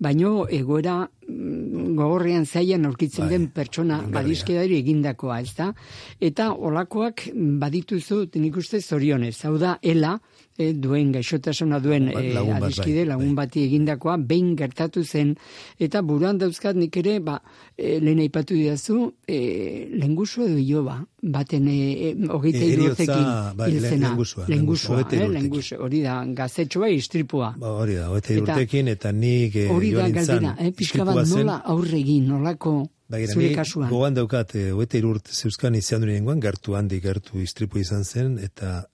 baino 0.00 0.46
egoera 0.48 1.02
gogorrean 1.28 2.44
zaian 2.46 2.84
aurkitzen 2.86 3.24
Bai, 3.26 3.32
den 3.34 3.48
pertsona 3.54 4.00
badizkedari 4.12 4.78
egindakoa, 4.82 5.40
ez 5.40 5.52
da? 5.58 5.72
Eta 6.20 6.52
olakoak 6.54 7.26
badituzu, 7.34 8.26
nik 8.40 8.56
uste 8.56 8.80
zorionez, 8.80 9.34
hau 9.44 9.56
da, 9.58 9.76
ela, 9.82 10.16
e, 10.58 10.70
duen 10.72 11.10
gaixotasuna 11.12 11.80
duen 11.84 12.08
e, 12.12 12.32
lagun 12.34 12.54
bat, 12.54 12.68
adiskide, 12.70 13.02
bai, 13.02 13.08
lagun 13.10 13.34
bai. 13.34 13.46
bati 13.46 13.64
egindakoa, 13.66 14.16
behin 14.18 14.54
gertatu 14.56 15.02
zen, 15.04 15.34
eta 15.80 16.02
buruan 16.02 16.38
dauzkat 16.38 16.76
nik 16.76 16.96
ere, 17.02 17.18
ba, 17.20 17.40
e, 17.76 17.98
lehen 18.00 18.22
aipatu 18.24 18.54
didazu, 18.56 19.10
e, 19.28 19.40
lengusu 19.98 20.46
edo 20.46 20.58
iloba, 20.62 21.00
baten 21.22 21.66
e, 21.68 21.76
e, 22.10 22.14
hogeita 22.30 22.62
E, 22.66 22.76
urtekin 22.86 23.26
bai, 23.58 23.70
hil 23.72 23.80
le- 23.82 23.88
zena. 23.90 24.08
lengusua, 24.10 24.44
Lengusua, 24.48 24.48
lengusua, 24.48 24.96
hogeita 25.00 25.16
hiru 25.16 25.60
eh, 25.74 25.78
hori 25.82 26.00
da, 26.04 26.16
gazetxoa 26.38 26.88
istripua. 26.94 27.54
Ba, 27.58 27.72
hori 27.82 27.94
da, 27.98 28.08
hogeita 28.10 28.32
Eta- 28.36 28.42
urtekin, 28.54 28.88
eta 28.94 29.12
nik 29.12 29.56
eh, 29.56 29.68
Hori 29.72 29.90
da 29.92 30.08
galdera, 30.08 30.54
eh, 30.58 30.70
pixka 30.72 31.04
bat 31.04 31.15
istripua 31.22 31.40
zen, 31.40 31.46
nola 31.46 31.56
aurregin, 31.74 32.28
nolako 32.28 32.74
Bagira, 33.08 33.32
zure 33.32 33.52
kasuan. 33.54 33.88
gogoan 33.90 34.14
daukat, 34.14 34.54
e, 34.58 34.70
hogeita 34.74 34.98
hiru 34.98 35.14
urte 35.14 35.32
zeuzkan 35.32 35.74
izan 35.78 36.02
duen 36.02 36.16
nengoan, 36.18 36.40
gertu 36.42 36.74
handi, 36.74 36.98
gertu 37.00 37.40
istripu 37.42 37.78
izan 37.78 38.04
zen, 38.04 38.38
eta 38.42 38.84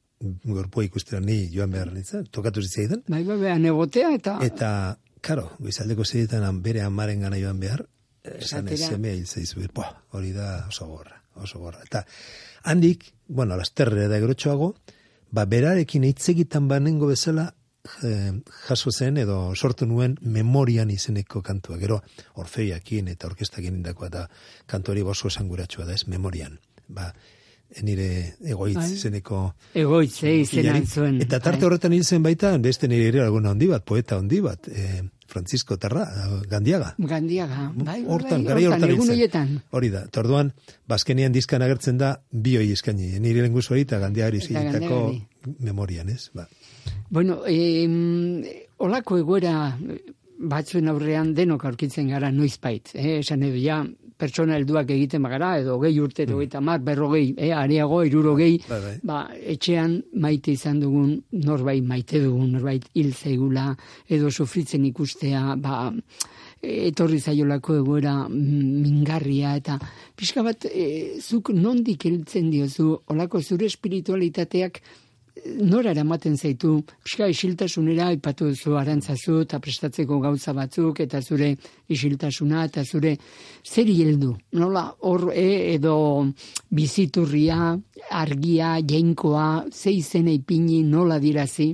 gorpua 0.44 0.84
ikustera 0.84 1.20
ni 1.20 1.48
joan 1.52 1.72
behar 1.72 1.92
nintzen, 1.92 2.26
tokatu 2.30 2.62
zitzaidan, 2.62 3.02
Bai, 3.08 3.22
bai, 3.24 3.38
bai, 3.40 3.58
negotea 3.58 4.12
eta... 4.14 4.36
Eta, 4.44 4.98
karo, 5.20 5.48
goizaldeko 5.58 6.04
zeitan 6.04 6.62
bere 6.62 6.82
amaren 6.82 7.24
gana 7.24 7.40
joan 7.40 7.58
behar, 7.62 7.86
esan 8.22 8.68
ez 8.68 8.82
semea 8.84 9.14
hil 9.16 9.26
zaizu, 9.26 9.64
boh, 9.74 9.88
hori 10.12 10.32
da 10.32 10.66
oso 10.68 10.86
gorra, 10.86 11.22
oso 11.42 11.58
gorra. 11.58 11.80
Eta 11.82 12.04
handik, 12.64 13.08
bueno, 13.26 13.56
lasterre 13.56 14.08
da 14.08 14.20
grotxoago, 14.22 14.74
ba, 15.32 15.46
berarekin 15.46 16.04
hitzegitan 16.04 16.68
banengo 16.68 17.08
bezala 17.10 17.48
eh, 17.50 17.61
jaso 18.68 18.90
zen 18.90 19.16
edo 19.22 19.54
sortu 19.54 19.86
nuen 19.86 20.16
memorian 20.22 20.90
izeneko 20.90 21.42
kantua. 21.42 21.78
Gero, 21.78 22.02
orfeiakin 22.34 23.08
eta 23.08 23.26
orkestakin 23.26 23.76
indakoa 23.82 24.08
da 24.08 24.26
kantori 24.66 25.02
oso 25.02 25.28
esanguratsua 25.28 25.86
da, 25.86 25.94
ez, 25.94 26.06
memorian. 26.08 26.58
Ba, 26.88 27.12
nire 27.80 28.34
egoitz 28.44 28.76
Bai. 28.76 28.90
izeneko 28.92 29.54
Egoitze 29.74 30.34
izena 30.42 30.74
Hilari. 30.76 30.86
zuen. 30.86 31.20
Eta 31.22 31.40
tarte 31.40 31.60
bai. 31.60 31.66
horretan 31.70 31.92
hil 31.96 32.04
zen 32.04 32.22
baita, 32.22 32.56
beste 32.58 32.88
nire 32.88 33.08
ere 33.08 33.22
alguna 33.24 33.50
handi 33.50 33.66
bat, 33.70 33.84
poeta 33.84 34.18
handi 34.18 34.40
bat, 34.40 34.68
eh, 34.68 35.02
Francisco 35.32 35.78
Terra, 35.78 36.04
Gandiaga. 36.48 36.94
Gandiaga, 36.98 37.70
bai, 37.74 38.02
bai, 38.02 38.04
Hortan, 38.06 38.42
bai, 38.42 38.48
garai 38.50 38.66
hortan 38.66 38.90
egun 38.90 39.10
horietan. 39.14 39.54
Hori 39.70 39.88
da, 39.88 40.02
eta 40.10 40.20
orduan, 40.20 40.52
bazkenian 40.86 41.32
dizkan 41.32 41.62
agertzen 41.64 41.96
da, 41.96 42.20
bi 42.30 42.58
hoi 42.58 42.68
eskaini, 42.74 43.14
nire 43.24 43.40
lenguzu 43.46 43.72
hori 43.72 43.86
eta 43.86 43.98
Gandiagari 44.02 44.42
zilitako 44.44 45.00
memorian, 45.60 46.10
ez? 46.12 46.28
Ba. 46.34 46.46
Bueno, 47.12 47.42
eh, 47.46 48.66
olako 48.78 49.18
egoera 49.20 49.76
batzuen 50.42 50.88
aurrean 50.90 51.34
denok 51.36 51.66
aurkitzen 51.68 52.08
gara 52.10 52.30
noizbait. 52.32 52.94
Eh? 52.94 53.18
Esan 53.20 53.44
edo 53.46 53.60
ja, 53.60 53.82
pertsona 54.18 54.56
helduak 54.58 54.90
egiten 54.94 55.22
bagara, 55.22 55.52
edo 55.62 55.78
gehi 55.82 56.00
urte, 56.02 56.26
edo 56.26 56.40
eta 56.42 56.60
mar, 56.64 56.80
berrogei, 56.86 57.32
eh? 57.36 57.52
areago, 57.54 58.02
irurogei, 58.06 58.56
Bai, 58.68 58.80
bai. 58.84 58.94
ba, 59.06 59.22
etxean 59.54 59.98
maite 60.14 60.54
izan 60.54 60.80
dugun, 60.82 61.16
norbait 61.32 61.84
maite 61.84 62.22
dugun, 62.22 62.52
norbait 62.56 62.86
hil 62.94 63.12
zaigula, 63.14 63.72
edo 64.08 64.30
sufritzen 64.30 64.86
ikustea, 64.90 65.56
ba, 65.62 65.90
etorri 66.62 67.18
zaiolako 67.18 67.80
egoera 67.80 68.14
mm, 68.28 68.82
mingarria 68.82 69.56
eta 69.58 69.78
pixka 70.16 70.44
bat 70.46 70.66
e, 70.70 71.18
zuk 71.20 71.50
nondik 71.56 72.06
heltzen 72.06 72.50
diozu 72.52 72.92
olako 73.10 73.40
zure 73.42 73.66
espiritualitateak 73.66 74.78
nora 75.60 75.90
eramaten 75.90 76.36
zaitu, 76.36 76.80
pixka 77.04 77.28
isiltasunera 77.30 78.10
ipatu 78.14 78.50
duzu 78.50 78.76
arantzazu 78.78 79.40
eta 79.44 79.60
prestatzeko 79.62 80.18
gauza 80.20 80.52
batzuk 80.56 81.00
eta 81.04 81.20
zure 81.22 81.54
isiltasuna 81.88 82.66
eta 82.68 82.84
zure 82.84 83.16
zer 83.64 83.88
heldu. 83.88 84.34
Nola 84.52 84.84
hor 85.00 85.30
e, 85.34 85.74
edo 85.74 85.94
biziturria, 86.70 87.72
argia, 88.10 88.76
jainkoa, 88.80 89.64
ze 89.72 89.92
izena 89.92 90.30
ipini, 90.30 90.82
nola 90.82 91.18
dirazi. 91.18 91.72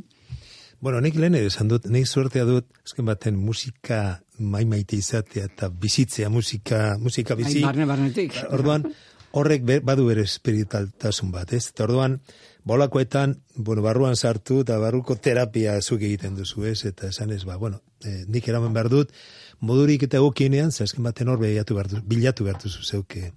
Bueno, 0.81 1.01
nik 1.03 1.17
lehen 1.19 1.35
esan 1.35 1.69
dut, 1.69 1.89
nik 1.91 2.07
suertea 2.07 2.45
dut, 2.47 2.69
azken 2.87 3.07
baten 3.09 3.39
musika 3.43 4.21
mai 4.39 4.65
maite 4.65 4.97
izatea 4.97 5.49
eta 5.51 5.69
bizitzea 5.69 6.29
musika, 6.31 6.97
musika 7.03 7.35
bizi. 7.35 7.59
Ai, 7.59 7.65
barne, 7.65 7.87
barnetik. 7.91 8.37
Orduan, 8.55 8.87
horrek 9.33 9.65
be- 9.65 9.81
badu 9.81 10.07
bere 10.07 10.23
espiritualtasun 10.23 11.33
bat, 11.33 11.53
ez? 11.53 11.69
Eta 11.73 11.85
orduan, 11.85 12.21
bolakoetan, 12.69 13.39
bueno, 13.57 13.83
barruan 13.83 14.17
sartu 14.17 14.61
eta 14.65 14.79
barruko 14.79 15.17
terapia 15.17 15.81
zuk 15.81 16.03
egiten 16.03 16.37
duzu, 16.37 16.65
ez? 16.69 16.85
Eta 16.85 17.09
esan 17.09 17.33
ez, 17.33 17.45
ba, 17.45 17.57
bueno, 17.57 17.83
eh, 18.05 18.25
nik 18.29 18.49
eraman 18.49 18.73
behar 18.73 18.91
dut, 18.93 19.13
modurik 19.61 20.05
eta 20.09 20.19
egokienean, 20.21 20.73
ze 20.73 20.85
azken 20.85 21.05
baten 21.05 21.29
hor 21.29 21.39
bilatu 21.39 21.75
behar 21.75 21.89
duzu, 21.89 22.03
bilatu 22.07 22.45
behar 22.45 22.61
duzu 22.63 22.85
zeuke. 22.85 23.33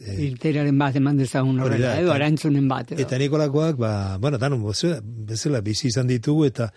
Eh, 0.00 0.18
Irteraren 0.26 0.78
bat 0.78 0.96
eman 0.96 1.16
dezagun 1.16 1.60
horrela, 1.60 1.94
edo 2.00 2.12
arantzunen 2.12 2.68
bat. 2.68 2.92
Edo. 2.92 3.00
Eta 3.00 3.18
nikolakoak, 3.18 3.78
ba, 3.80 3.92
bueno, 4.20 4.38
danon, 4.38 4.62
bezala, 4.66 5.00
bezala 5.02 5.62
bizi 5.64 5.88
izan 5.88 6.06
ditugu, 6.06 6.44
eta 6.50 6.72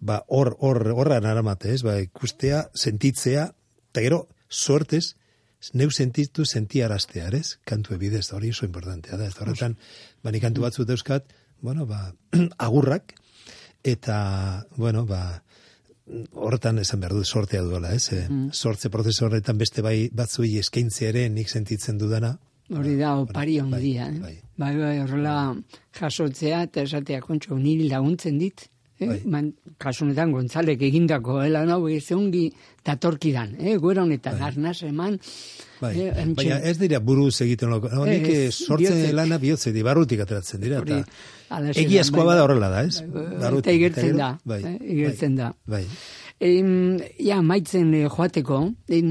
ba, 0.00 0.22
hor, 0.28 0.56
hor, 0.60 0.82
horra 0.96 1.20
naramate, 1.20 1.72
ez, 1.74 1.82
ba, 1.86 1.98
ikustea, 2.00 2.68
sentitzea, 2.74 3.50
eta 3.92 4.04
gero, 4.04 4.22
suertez, 4.48 5.14
neu 5.78 5.90
sentitu 5.90 6.44
sentiaraztea, 6.44 7.28
ez? 7.38 7.58
Kantu 7.68 7.94
ebidez, 7.94 8.26
hori 8.34 8.50
oso 8.50 8.66
importantea 8.66 9.16
da, 9.16 9.28
ez 9.28 9.36
da 9.36 9.44
horretan, 9.44 9.76
ba, 10.22 10.32
ni 10.34 10.40
kantu 10.42 10.66
batzu 10.66 10.86
dauzkat, 10.88 11.32
bueno, 11.62 11.86
ba, 11.86 12.12
agurrak, 12.66 13.14
eta, 13.82 14.66
bueno, 14.76 15.06
ba, 15.06 15.42
horretan 16.34 16.80
esan 16.82 17.00
behar 17.00 17.14
dut 17.14 17.26
sortea 17.26 17.62
duela, 17.62 17.92
ez? 17.94 18.10
E, 18.12 18.24
Sortze 18.52 18.90
prozesu 18.90 19.28
horretan 19.28 19.58
beste 19.58 19.84
bai 19.86 20.10
batzuei 20.12 20.56
eskaintzea 20.58 21.12
ere 21.14 21.28
nik 21.30 21.48
sentitzen 21.48 22.00
dudana, 22.00 22.36
Hori 22.72 22.94
da, 22.96 23.16
opari 23.20 23.58
bai, 23.58 23.64
ondia, 23.66 24.06
eh? 24.08 24.18
bai. 24.22 24.36
Bai, 24.56 24.72
bai, 24.78 24.92
horrela 25.02 25.34
jasotzea 25.98 26.62
eta 26.68 26.84
esatea 26.86 27.20
kontxo 27.24 27.58
niri 27.58 27.88
laguntzen 27.90 28.38
dit. 28.40 28.68
Eh? 29.00 29.06
Bai. 29.08 29.20
Man, 29.26 29.52
kasunetan 29.82 30.32
Gontzalek 30.34 30.82
egindako, 30.86 31.40
lan 31.50 31.72
hau 31.74 31.88
ez 31.90 32.04
ongi 32.14 32.46
datorkidan, 32.86 33.56
eh? 33.58 33.76
Guera 33.82 34.04
honetan, 34.04 34.40
arnaz 34.42 34.82
eman, 34.86 35.18
Bai, 35.82 35.96
eh, 35.98 36.24
baina 36.36 36.60
ez 36.62 36.76
dira 36.78 37.00
buruz 37.02 37.34
egiten 37.42 37.72
loko. 37.72 37.90
No, 37.90 38.04
nik 38.06 38.28
eh, 38.30 38.50
sortzen 38.52 38.94
bihotzek. 38.94 39.14
lana 39.18 39.38
bihotze 39.42 39.72
di, 39.74 39.82
barrutik 39.82 40.22
ateratzen 40.22 40.62
dira. 40.62 40.82
Eta 40.84 41.02
egiazkoa 41.74 42.22
bai, 42.22 42.26
bada 42.28 42.36
bai. 42.36 42.44
horrela 42.44 42.68
da, 42.70 42.82
ez? 42.86 43.00
Bai, 43.02 43.24
Barrutik, 43.40 43.66
eta 43.66 43.78
igertzen 43.78 44.20
da, 44.20 44.28
Bai, 44.44 44.60
eh, 44.68 44.76
igertzen 44.94 45.34
bai, 45.34 45.42
da. 45.42 45.52
Bai. 45.66 45.82
Em, 46.42 47.00
ja, 47.22 47.40
maitzen 47.42 47.90
eh, 47.98 48.06
joateko, 48.10 48.60
em, 48.94 49.10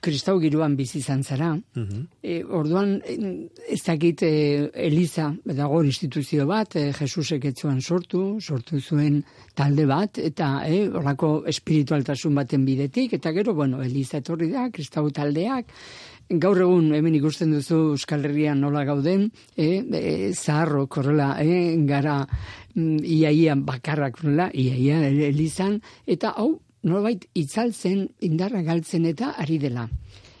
kristau 0.00 0.38
giroan 0.40 0.76
bizi 0.76 0.98
izan 0.98 1.22
zara, 1.22 1.52
Mhm. 1.76 2.06
e, 2.22 2.42
orduan 2.44 3.02
ez 3.68 3.82
dakit 3.84 4.22
e, 4.22 4.70
Eliza, 4.74 5.34
dago 5.44 5.82
instituzio 5.84 6.46
bat, 6.46 6.76
e, 6.76 6.92
Jesusek 6.92 7.44
etzuan 7.44 7.80
sortu, 7.80 8.38
sortu 8.40 8.80
zuen 8.80 9.24
talde 9.54 9.86
bat, 9.86 10.18
eta 10.18 10.62
e, 10.66 10.88
horako 10.88 11.44
espiritualtasun 11.46 12.34
baten 12.34 12.64
bidetik, 12.64 13.12
eta 13.12 13.32
gero, 13.32 13.54
bueno, 13.54 13.82
Eliza 13.82 14.18
etorri 14.18 14.50
da, 14.50 14.70
kristau 14.70 15.10
taldeak, 15.10 15.66
Gaur 16.32 16.56
egun 16.62 16.94
hemen 16.94 17.14
ikusten 17.18 17.50
duzu 17.52 17.76
Euskal 17.92 18.24
Herrian 18.24 18.60
nola 18.62 18.84
gauden, 18.88 19.26
e, 19.56 19.82
e, 19.92 20.32
zaharrok 20.32 20.96
horrela, 20.96 21.34
e, 21.42 21.76
gara 21.84 22.26
mm, 22.74 23.02
iaia 23.04 23.54
bakarrak 23.56 24.22
nola, 24.24 24.48
iaia 24.54 25.02
elizan, 25.28 25.82
eta 26.06 26.32
hau 26.38 26.54
nolabait 26.82 27.28
itzaltzen, 27.38 28.08
indarra 28.20 28.62
galtzen 28.66 29.06
eta 29.06 29.34
ari 29.38 29.58
dela. 29.62 29.86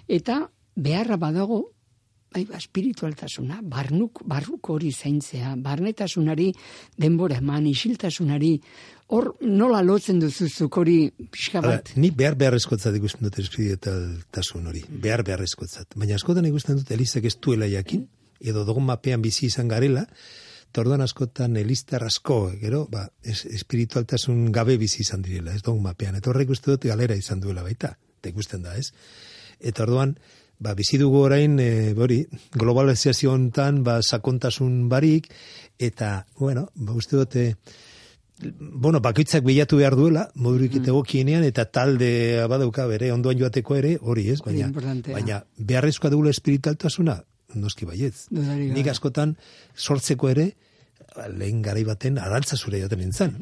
Eta 0.08 0.42
beharra 0.74 1.16
badago, 1.20 1.62
bai, 2.32 2.44
ba, 2.48 2.56
espiritualtasuna, 2.56 3.60
barnuk, 3.62 4.22
barruk 4.28 4.70
hori 4.72 4.90
zaintzea, 4.92 5.54
barnetasunari 5.62 6.50
denbora 6.98 7.38
eman, 7.42 7.66
isiltasunari, 7.70 8.54
hor 9.12 9.34
nola 9.44 9.82
lotzen 9.84 10.20
duzuzuk 10.22 10.78
hori 10.80 10.96
pixka 11.12 11.60
Hala, 11.60 11.76
bat. 11.76 11.92
ni 11.96 12.10
behar 12.16 12.38
beharrezkotzat 12.40 12.96
ikusten 12.96 13.28
dut 13.28 13.38
espiritualtasun 13.42 14.70
hori, 14.70 14.84
behar 14.88 15.24
beharrezkotzat. 15.28 15.92
Baina 15.96 16.16
askotan 16.16 16.48
ikusten 16.48 16.80
dut 16.80 16.90
Elizak 16.96 17.28
ez 17.28 17.36
duela 17.36 17.68
jakin, 17.68 18.06
edo 18.40 18.64
dogon 18.64 18.88
mapean 18.88 19.22
bizi 19.22 19.46
izan 19.46 19.68
garela, 19.68 20.06
eta 20.72 20.80
orduan 20.80 21.04
askotan 21.04 21.58
Eliztar 21.60 22.00
asko, 22.06 22.46
gero, 22.56 22.86
ba, 22.88 23.02
es, 23.20 23.42
espiritualtasun 23.44 24.46
gabe 24.56 24.78
bizi 24.80 25.02
izan 25.04 25.20
direla, 25.20 25.52
ez 25.52 25.60
dogon 25.60 25.82
mapean. 25.84 26.16
Eta 26.16 26.30
horrek 26.32 26.54
uste 26.54 26.70
dut 26.70 26.86
galera 26.88 27.12
izan 27.12 27.42
duela 27.44 27.60
baita, 27.60 27.90
eta 28.16 28.30
ikusten 28.32 28.62
da, 28.64 28.72
ez? 28.80 28.94
Eta 29.60 29.84
orduan, 29.84 30.14
ba, 30.64 30.72
bizi 30.78 30.96
dugu 30.96 31.20
orain, 31.26 31.58
e, 31.60 31.92
hori, 31.92 32.22
globalizazio 32.56 33.34
hontan, 33.34 33.82
ba, 33.84 33.98
sakontasun 34.00 34.86
barik, 34.88 35.28
eta, 35.76 36.22
bueno, 36.40 36.70
ba, 36.72 36.96
uste 36.96 37.20
dute, 37.20 37.44
bueno, 38.56 39.02
bakoitzak 39.04 39.44
bilatu 39.44 39.82
behar 39.82 39.98
duela, 39.98 40.24
modurik 40.40 40.78
mm. 40.78 40.88
egokienean, 40.88 41.44
eta 41.44 41.66
talde 41.68 42.46
badauka 42.48 42.88
bere 42.88 43.12
ondoan 43.12 43.36
joateko 43.44 43.76
ere, 43.76 43.98
hori 44.00 44.30
ez, 44.32 44.40
baina, 44.40 44.72
baina 45.12 45.42
beharrezkoa 45.60 46.14
dugula 46.16 46.32
espiritualtasuna, 46.32 47.20
noski 47.54 47.88
baietz. 47.88 48.28
Nik 48.30 48.88
askotan 48.92 49.36
sortzeko 49.76 50.30
ere, 50.32 50.52
lehen 51.36 51.62
garai 51.62 51.84
baten 51.84 52.18
arantza 52.18 52.56
zure 52.56 52.80
joaten 52.80 53.02
nintzen. 53.04 53.36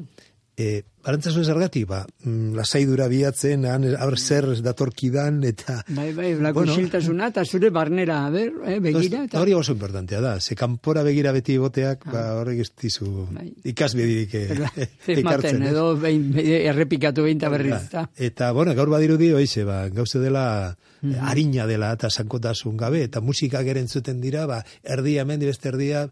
E, 0.61 0.83
arantza 1.09 1.31
zure 1.31 1.47
zergatik, 1.49 1.87
ba, 1.89 2.03
mm, 2.25 2.51
lasaidura 2.59 3.07
biatzen, 3.09 3.63
han, 3.65 3.87
zer 4.19 4.45
datorkidan, 4.61 5.39
eta... 5.49 5.79
Bai, 5.89 6.11
bai, 6.13 6.35
blako 6.37 6.59
Bueno. 6.59 6.75
isiltasuna, 6.75 7.31
eta 7.33 7.45
zure 7.47 7.71
barnera, 7.73 8.19
ber, 8.35 8.51
eh, 8.67 8.77
begira, 8.85 9.23
eta... 9.25 9.41
Hori 9.41 9.55
oso 9.57 9.73
importantea 9.73 10.21
da, 10.21 10.35
ze 10.41 10.59
kanpora 10.61 11.03
begira 11.07 11.33
beti 11.33 11.57
boteak, 11.57 12.05
ba, 12.13 12.27
horrek 12.43 12.61
ez 12.67 12.69
dizu 12.83 13.09
Bai. 13.31 13.47
ikasbidirik 13.73 14.35
eh, 14.35 14.47
Ematen, 14.51 14.93
ekartzen, 15.23 15.63
ez? 15.63 15.73
edo 15.73 15.87
behin, 15.97 16.29
errepikatu 16.37 17.25
behin 17.25 17.41
eta 17.41 17.49
berriz. 17.49 17.81
Eta, 18.19 18.53
bueno, 18.53 18.75
gaur 18.77 18.93
badirudi, 18.93 19.33
oize, 19.33 19.65
ba, 19.65 19.87
gauze 19.89 20.21
dela, 20.21 20.77
Mhm. 21.03 21.13
eh, 21.15 21.19
harina 21.21 21.67
dela, 21.67 21.93
eta 21.93 22.11
sankotasun 22.11 22.77
gabe, 22.77 23.03
eta 23.05 23.21
musika 23.21 23.63
geren 23.63 23.89
zuten 23.89 24.21
dira, 24.21 24.47
ba, 24.47 24.65
erdia, 24.83 25.25
mendi 25.25 25.47
beste 25.47 25.69
erdia, 25.69 26.11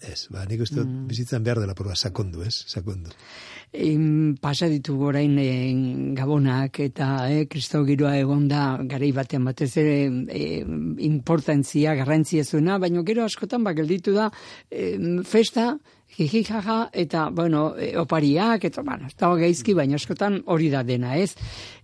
ez, 0.00 0.26
ba, 0.30 0.44
nik 0.44 0.60
uste 0.60 0.76
dut 0.82 0.86
Mhm. 0.88 1.06
bizitzan 1.08 1.42
behar 1.42 1.60
dela, 1.60 1.74
proba, 1.74 1.94
sakondu, 1.96 2.42
ez, 2.42 2.64
sakondu. 2.68 3.10
Em, 3.72 4.36
pasa 4.40 4.68
ditugu 4.68 5.06
orain 5.08 5.36
eh, 5.38 6.14
gabonak 6.14 6.78
eta 6.80 7.28
eh, 7.30 7.46
kristau 7.50 7.84
giroa 7.84 8.16
egonda 8.16 8.78
garai 8.84 9.10
batean 9.12 9.44
batez 9.44 9.76
ere 9.76 9.96
eh, 10.28 10.64
importantzia, 10.98 11.94
garrantzia 11.98 12.44
zuena, 12.44 12.78
baina 12.78 13.02
gero 13.02 13.24
askotan 13.24 13.64
ba 13.64 13.72
gelditu 13.74 14.12
da 14.14 14.30
em, 14.70 15.22
festa, 15.24 15.78
jiji 16.16 16.42
jaja, 16.48 16.88
eta, 16.92 17.28
bueno, 17.30 17.74
eh, 17.76 17.92
opariak, 18.00 18.64
eta, 18.64 18.82
bueno, 18.82 19.06
ez 19.06 19.16
dago 19.16 19.36
gaizki, 19.36 19.74
baina 19.74 19.98
askotan 20.00 20.40
hori 20.46 20.70
da 20.72 20.82
dena, 20.82 21.16
ez? 21.16 21.34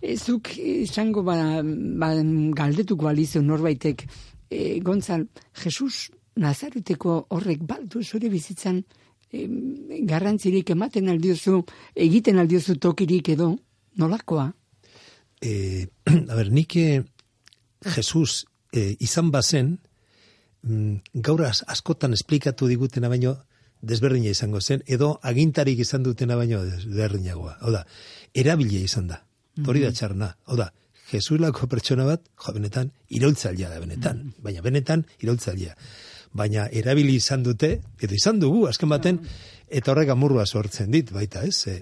Eh, 0.01 0.17
Zuk 0.17 0.55
izango 0.57 1.23
ba, 1.23 1.37
ba, 1.63 2.13
galdetuko 2.57 3.07
alizu 3.07 3.43
norbaitek, 3.45 4.07
e, 4.49 4.79
Gontzal, 4.81 5.27
Jesus 5.63 6.09
Nazaruteko 6.35 7.27
horrek 7.29 7.61
baldu 7.69 8.01
zure 8.01 8.29
bizitzan 8.33 8.79
em, 9.33 9.57
garrantzirik 10.09 10.71
ematen 10.73 11.11
aldiozu, 11.13 11.59
egiten 11.93 12.41
aldiozu 12.41 12.79
tokirik 12.81 13.29
edo, 13.35 13.51
nolakoa? 14.01 14.47
E, 15.41 15.53
a 16.31 16.33
ber, 16.33 16.49
nik 16.49 16.75
eh, 16.81 17.03
Jesus 17.95 18.45
eh, 18.73 18.95
izan 18.99 19.29
bazen, 19.33 19.75
mm, 20.65 21.21
gaur 21.21 21.45
askotan 21.45 22.17
esplikatu 22.17 22.69
digutena 22.71 23.11
baino, 23.13 23.35
desberdina 23.83 24.31
izango 24.31 24.61
zen, 24.61 24.83
edo 24.87 25.17
agintarik 25.21 25.83
izan 25.83 26.03
dutena 26.07 26.37
baino 26.39 26.63
desberdinagoa. 26.65 27.57
Hau 27.61 27.73
da, 27.75 27.83
erabile 28.33 28.81
izan 28.87 29.11
da. 29.11 29.19
Hori 29.67 29.83
da 29.83 29.91
txarna. 29.93 30.31
Hau 30.49 30.57
da, 30.57 30.71
Jesuilako 31.11 31.67
pertsona 31.69 32.07
bat, 32.07 32.23
jo, 32.41 32.53
benetan, 32.55 32.89
iraultzailea 33.13 33.69
da 33.69 33.79
benetan. 33.83 34.23
Baina 34.41 34.63
benetan, 34.65 35.03
iraultzailea. 35.21 35.75
Baina 36.33 36.65
erabili 36.73 37.17
izan 37.19 37.43
dute, 37.45 37.75
edo 38.01 38.15
izan 38.17 38.39
dugu, 38.41 38.63
azken 38.69 38.89
baten, 38.89 39.19
eta 39.69 39.93
horrek 39.93 40.13
amurrua 40.15 40.47
sortzen 40.47 40.89
dit, 40.95 41.11
baita 41.13 41.43
ez, 41.45 41.67
e, 41.69 41.75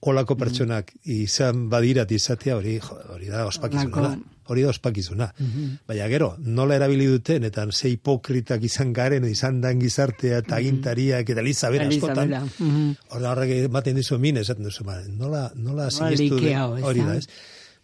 olako 0.00 0.36
pertsonak 0.38 0.92
izan 1.10 1.68
badirat 1.70 2.10
izatea, 2.14 2.56
hori, 2.56 2.78
hori 3.12 3.30
da 3.30 3.46
ospakizuna 3.48 4.02
da. 4.02 4.16
Hori 4.48 4.62
da 4.64 4.70
ospakizuna. 4.70 5.26
Baina 5.88 6.06
gero, 6.08 6.30
nola 6.38 6.78
erabili 6.78 7.04
duten, 7.10 7.44
eta 7.44 7.66
ze 7.72 7.90
hipokritak 7.90 8.62
izan 8.64 8.94
garen, 8.96 9.26
izan 9.28 9.60
dan 9.60 9.80
gizartea, 9.80 10.38
eta 10.44 10.56
agintariak, 10.56 11.28
eta 11.28 11.44
Elizabeth 11.44 11.84
askotan. 11.84 12.32
Elizabela, 12.32 12.40
mhm. 12.58 12.94
Horda 13.10 13.32
horrek 13.34 13.52
ematen 13.66 14.00
dizu 14.00 14.18
min, 14.18 14.38
esaten 14.40 14.64
duzu, 14.64 14.86
ba, 14.88 15.02
nola, 15.08 15.50
nola 15.54 15.88
ez 15.88 16.00
hori 16.00 16.30
da? 16.30 16.66
da, 16.80 17.18
ez? 17.18 17.28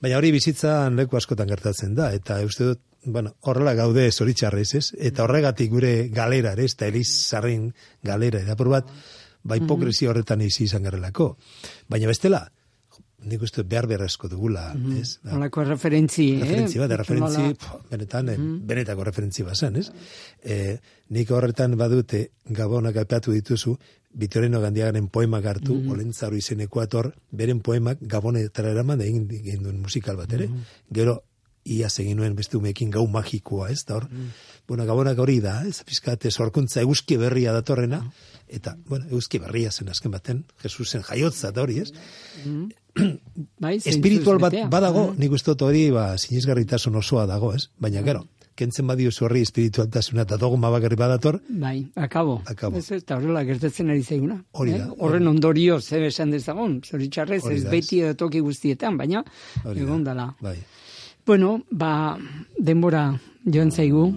Baina 0.00 0.16
hori 0.16 0.32
bizitzan 0.32 0.96
leku 0.96 1.16
askotan 1.16 1.48
gertatzen 1.48 1.94
da, 1.94 2.12
eta 2.16 2.38
uste 2.46 2.70
dut, 2.70 2.80
bueno, 3.04 3.34
horrela 3.40 3.74
gaude 3.76 4.06
zoritxarrez, 4.10 4.70
ez? 4.78 4.86
Eta 4.96 5.24
horregatik 5.26 5.70
gure 5.70 6.08
galera, 6.08 6.54
ez? 6.56 6.72
eta 6.72 6.88
Elizarren 6.88 7.72
galera, 8.02 8.40
eta 8.40 8.56
bat, 8.64 8.88
ba 9.44 9.58
hipokresia 9.60 10.10
horretan 10.10 10.42
izi 10.44 10.64
izan 10.64 10.86
garelako. 10.88 11.34
Baina 11.88 12.08
bestela, 12.10 12.42
nik 13.24 13.42
uste 13.44 13.64
behar 13.64 13.88
beharrezko 13.88 14.28
dugula, 14.28 14.66
ez? 14.98 15.18
Ba, 15.24 15.34
Olako 15.38 15.64
referentzi, 15.64 16.26
eh? 16.36 16.40
referentzi 16.42 16.80
bat, 16.82 16.94
referentzi, 17.00 17.44
pf, 17.56 17.90
benetan, 17.90 18.30
eh, 18.32 18.38
benetako 18.72 19.06
referentzi 19.08 19.44
bat 19.46 19.56
zen, 19.56 19.76
ez? 19.80 19.88
E, 20.44 20.78
nik 21.16 21.30
horretan 21.32 21.76
badute 21.80 22.26
gabonak 22.44 23.00
aipatu 23.04 23.36
dituzu, 23.36 23.76
Vitorino 24.14 24.60
Gandiagaren 24.62 25.08
poemak 25.10 25.46
hartu, 25.50 25.74
mm 25.74 25.90
Olentzaru 25.90 26.36
izeneko 26.38 26.80
ator, 26.84 27.10
beren 27.34 27.60
poemak 27.66 27.98
gabonetara 28.00 28.70
eraman 28.70 29.00
da 29.00 29.08
egin, 29.08 29.26
duen 29.62 29.80
musikal 29.82 30.16
bat 30.20 30.32
ere. 30.36 30.46
Gero, 30.94 31.16
iaz 31.64 31.96
egin 31.98 32.20
nuen 32.20 32.36
beste 32.38 32.58
umekin 32.60 32.92
gau 32.94 33.02
magikoa, 33.10 33.72
ez 33.74 33.82
da 33.88 33.96
hor. 33.98 34.06
Bueno, 34.68 34.86
gabonak 34.86 35.18
hori 35.18 35.40
da, 35.42 35.56
ez 35.66 35.82
pizkate 35.82 36.30
sorkuntza 36.30 36.84
eguzki 36.84 37.18
berria 37.18 37.52
datorrena, 37.56 38.04
eta, 38.54 38.76
bueno, 38.88 39.06
eguzki 39.10 39.38
berria 39.42 39.70
zen 39.72 39.88
azken 39.90 40.12
baten, 40.14 40.44
Jesusen 40.62 41.02
jaiotza 41.02 41.50
da 41.52 41.62
hori, 41.62 41.80
ez? 41.82 41.90
Bai, 43.58 43.80
zentzuz 43.80 43.94
espiritual 43.96 44.38
bat 44.38 44.54
badago, 44.70 45.10
Ah. 45.10 45.14
nik 45.18 45.32
uste 45.34 45.50
dut 45.50 45.62
hori 45.66 45.90
ba, 45.90 46.12
sinisgarritasun 46.18 46.94
osoa 47.00 47.26
dago, 47.26 47.52
ez? 47.54 47.68
Baina, 47.82 48.02
gero, 48.06 48.22
kentzen 48.54 48.86
badio 48.86 49.10
horri 49.26 49.40
espiritualtasuna 49.42 50.22
eta 50.22 50.36
dogma 50.38 50.70
bakarri 50.70 50.94
badator, 50.96 51.40
Bai, 51.48 51.88
akabo. 51.96 52.42
Akabo. 52.46 52.78
Ez 52.78 52.92
eta 52.92 53.16
horrela 53.16 53.42
gertatzen 53.44 53.90
ari 53.90 54.02
zaiguna. 54.02 54.44
Hori 54.52 54.76
da. 54.78 54.84
Eh? 54.86 54.90
Horren 54.98 55.26
ondorio 55.26 55.80
ze 55.80 56.06
esan 56.06 56.30
dezagun, 56.30 56.80
zoritxarrez, 56.86 57.44
ez 57.50 57.64
beti 57.64 58.00
edo 58.00 58.14
toki 58.14 58.40
guztietan, 58.40 58.96
baina 58.96 59.24
egon 59.74 60.04
dala. 60.04 60.36
Bai. 60.40 60.58
Bueno, 61.26 61.64
ba, 61.70 62.16
denbora 62.58 63.18
joan 63.44 63.72
zaigu, 63.72 64.12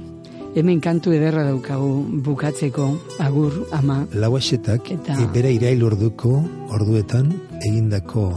hemen 0.57 0.79
kantu 0.81 1.13
ederra 1.13 1.43
daukagu 1.45 2.21
bukatzeko, 2.25 2.87
agur, 3.21 3.67
ama, 3.71 3.99
Lauaxetak, 4.13 4.91
Eta- 4.95 5.17
e, 5.21 5.27
bere 5.33 5.51
irail 5.53 5.83
orduko, 5.83 6.41
orduetan, 6.73 7.33
egindako 7.61 8.31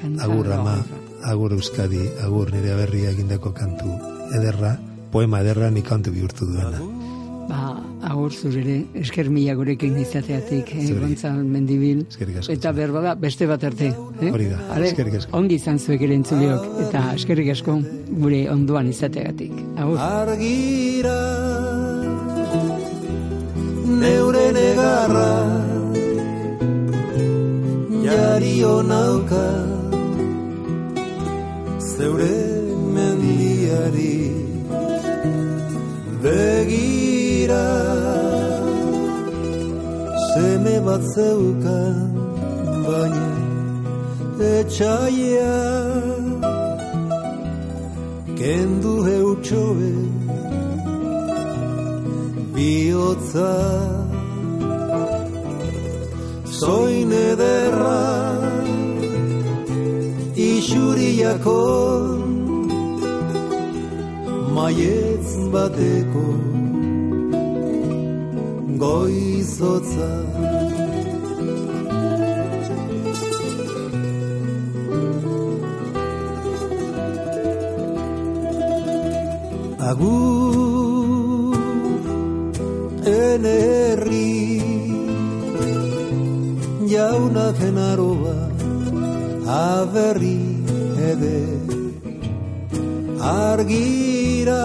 kanta. 0.00 0.24
agur 0.24 0.52
ama, 0.52 0.78
agur 1.24 1.52
euskadi, 1.52 2.08
agur 2.24 2.52
nire 2.52 2.74
berria 2.74 3.10
egindako 3.10 3.52
kantu 3.54 3.92
ederra, 4.34 4.78
poema 5.12 5.40
ederra 5.40 5.70
nik 5.70 5.86
kantu 5.86 6.10
bihurtu 6.10 6.46
duena. 6.46 6.80
Ba, 7.50 7.80
agur 8.06 8.30
zurere, 8.32 8.84
esker 8.94 9.28
mila 9.28 9.54
gurekin 9.58 9.96
izateatik, 9.98 10.70
eh. 10.74 10.86
Gontzal 10.94 11.42
Mendibil. 11.42 12.04
Eta 12.48 12.70
berbada, 12.72 13.16
beste 13.18 13.46
bat 13.46 13.64
arte. 13.64 13.90
Eh? 14.20 14.30
Hori 14.30 14.46
da, 14.52 14.60
eskerrik 14.86 15.18
asko. 15.18 15.36
Ongi 15.36 15.58
izan 15.58 15.78
zuek 15.78 16.02
ere 16.06 16.14
entzuliok, 16.14 16.68
eta 16.86 17.14
eskerrik 17.16 17.50
asko 17.50 17.80
gure 18.08 18.44
onduan 18.50 18.86
izateagatik. 18.88 19.50
Agur. 19.76 19.98
argira 19.98 21.49
neure 24.02 24.46
negarra. 24.58 25.32
Jario 28.06 28.74
nauka 28.92 29.46
zeure 31.94 32.36
mendiari. 32.94 34.18
Begira. 36.22 37.66
Seme 40.28 40.76
bat 40.86 41.02
zeukan 41.14 41.96
baina 42.86 43.28
etxaia. 44.54 45.56
Kendu 48.38 48.94
eutxoe 49.16 50.19
bihotza. 52.60 53.52
Zoin 56.60 57.12
ederra 57.30 58.02
isuriako 60.50 61.60
maietz 64.56 65.30
bateko 65.54 66.26
goizotza. 68.82 70.10
Agur 79.90 80.59
jauna 87.70 87.96
genaroa 87.96 88.36
aberri 89.46 90.38
ede 91.10 91.38
argira 93.20 94.62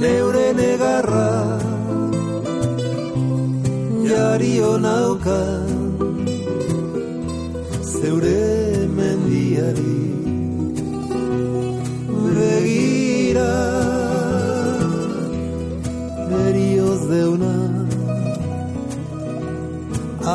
neure 0.00 0.48
negarra 0.60 1.30
jario 4.08 4.72
nauka 4.86 5.40
zeure 7.92 8.88
mendiari 8.96 9.98
begira 12.34 13.52
berioz 16.30 17.02
deuna 17.10 17.59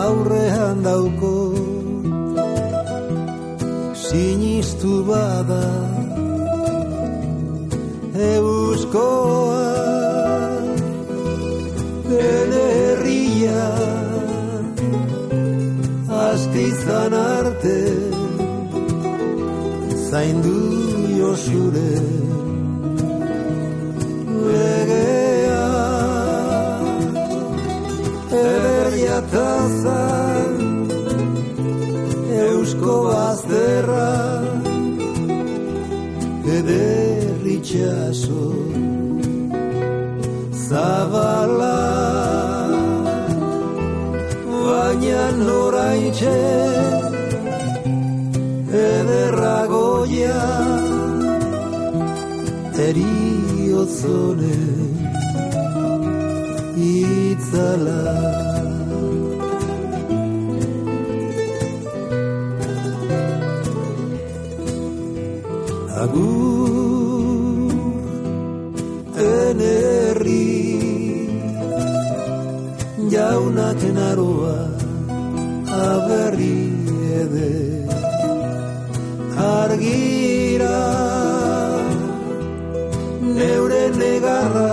aurrean 0.04 0.78
dauko 0.88 1.36
sinistu 4.06 4.94
bada. 5.10 5.66
Euskoa 8.34 9.66
herria 12.12 13.66
aski 16.26 16.62
izan 16.72 17.14
arte 17.14 17.80
zaindu 20.10 20.58
josure 21.20 22.25
noche 46.16 46.36
de 48.72 49.32
Ragoya, 49.32 50.42
eriozone 52.88 54.56
itzala. 56.78 58.02
Agur 66.02 66.35
aberri 76.26 76.58
ede 77.22 77.50
argira 79.56 80.78
neure 83.38 83.84
negarra 84.00 84.72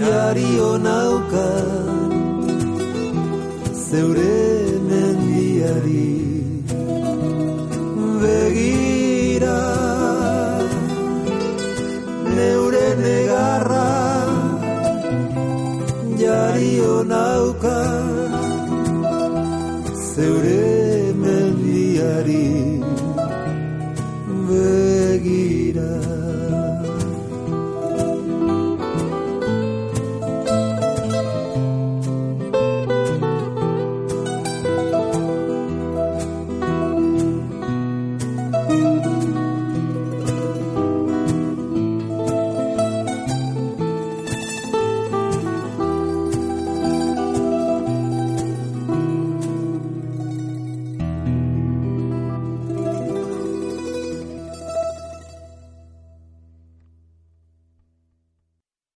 jario 0.00 0.70
nauka 0.86 1.46
zeure 3.86 4.37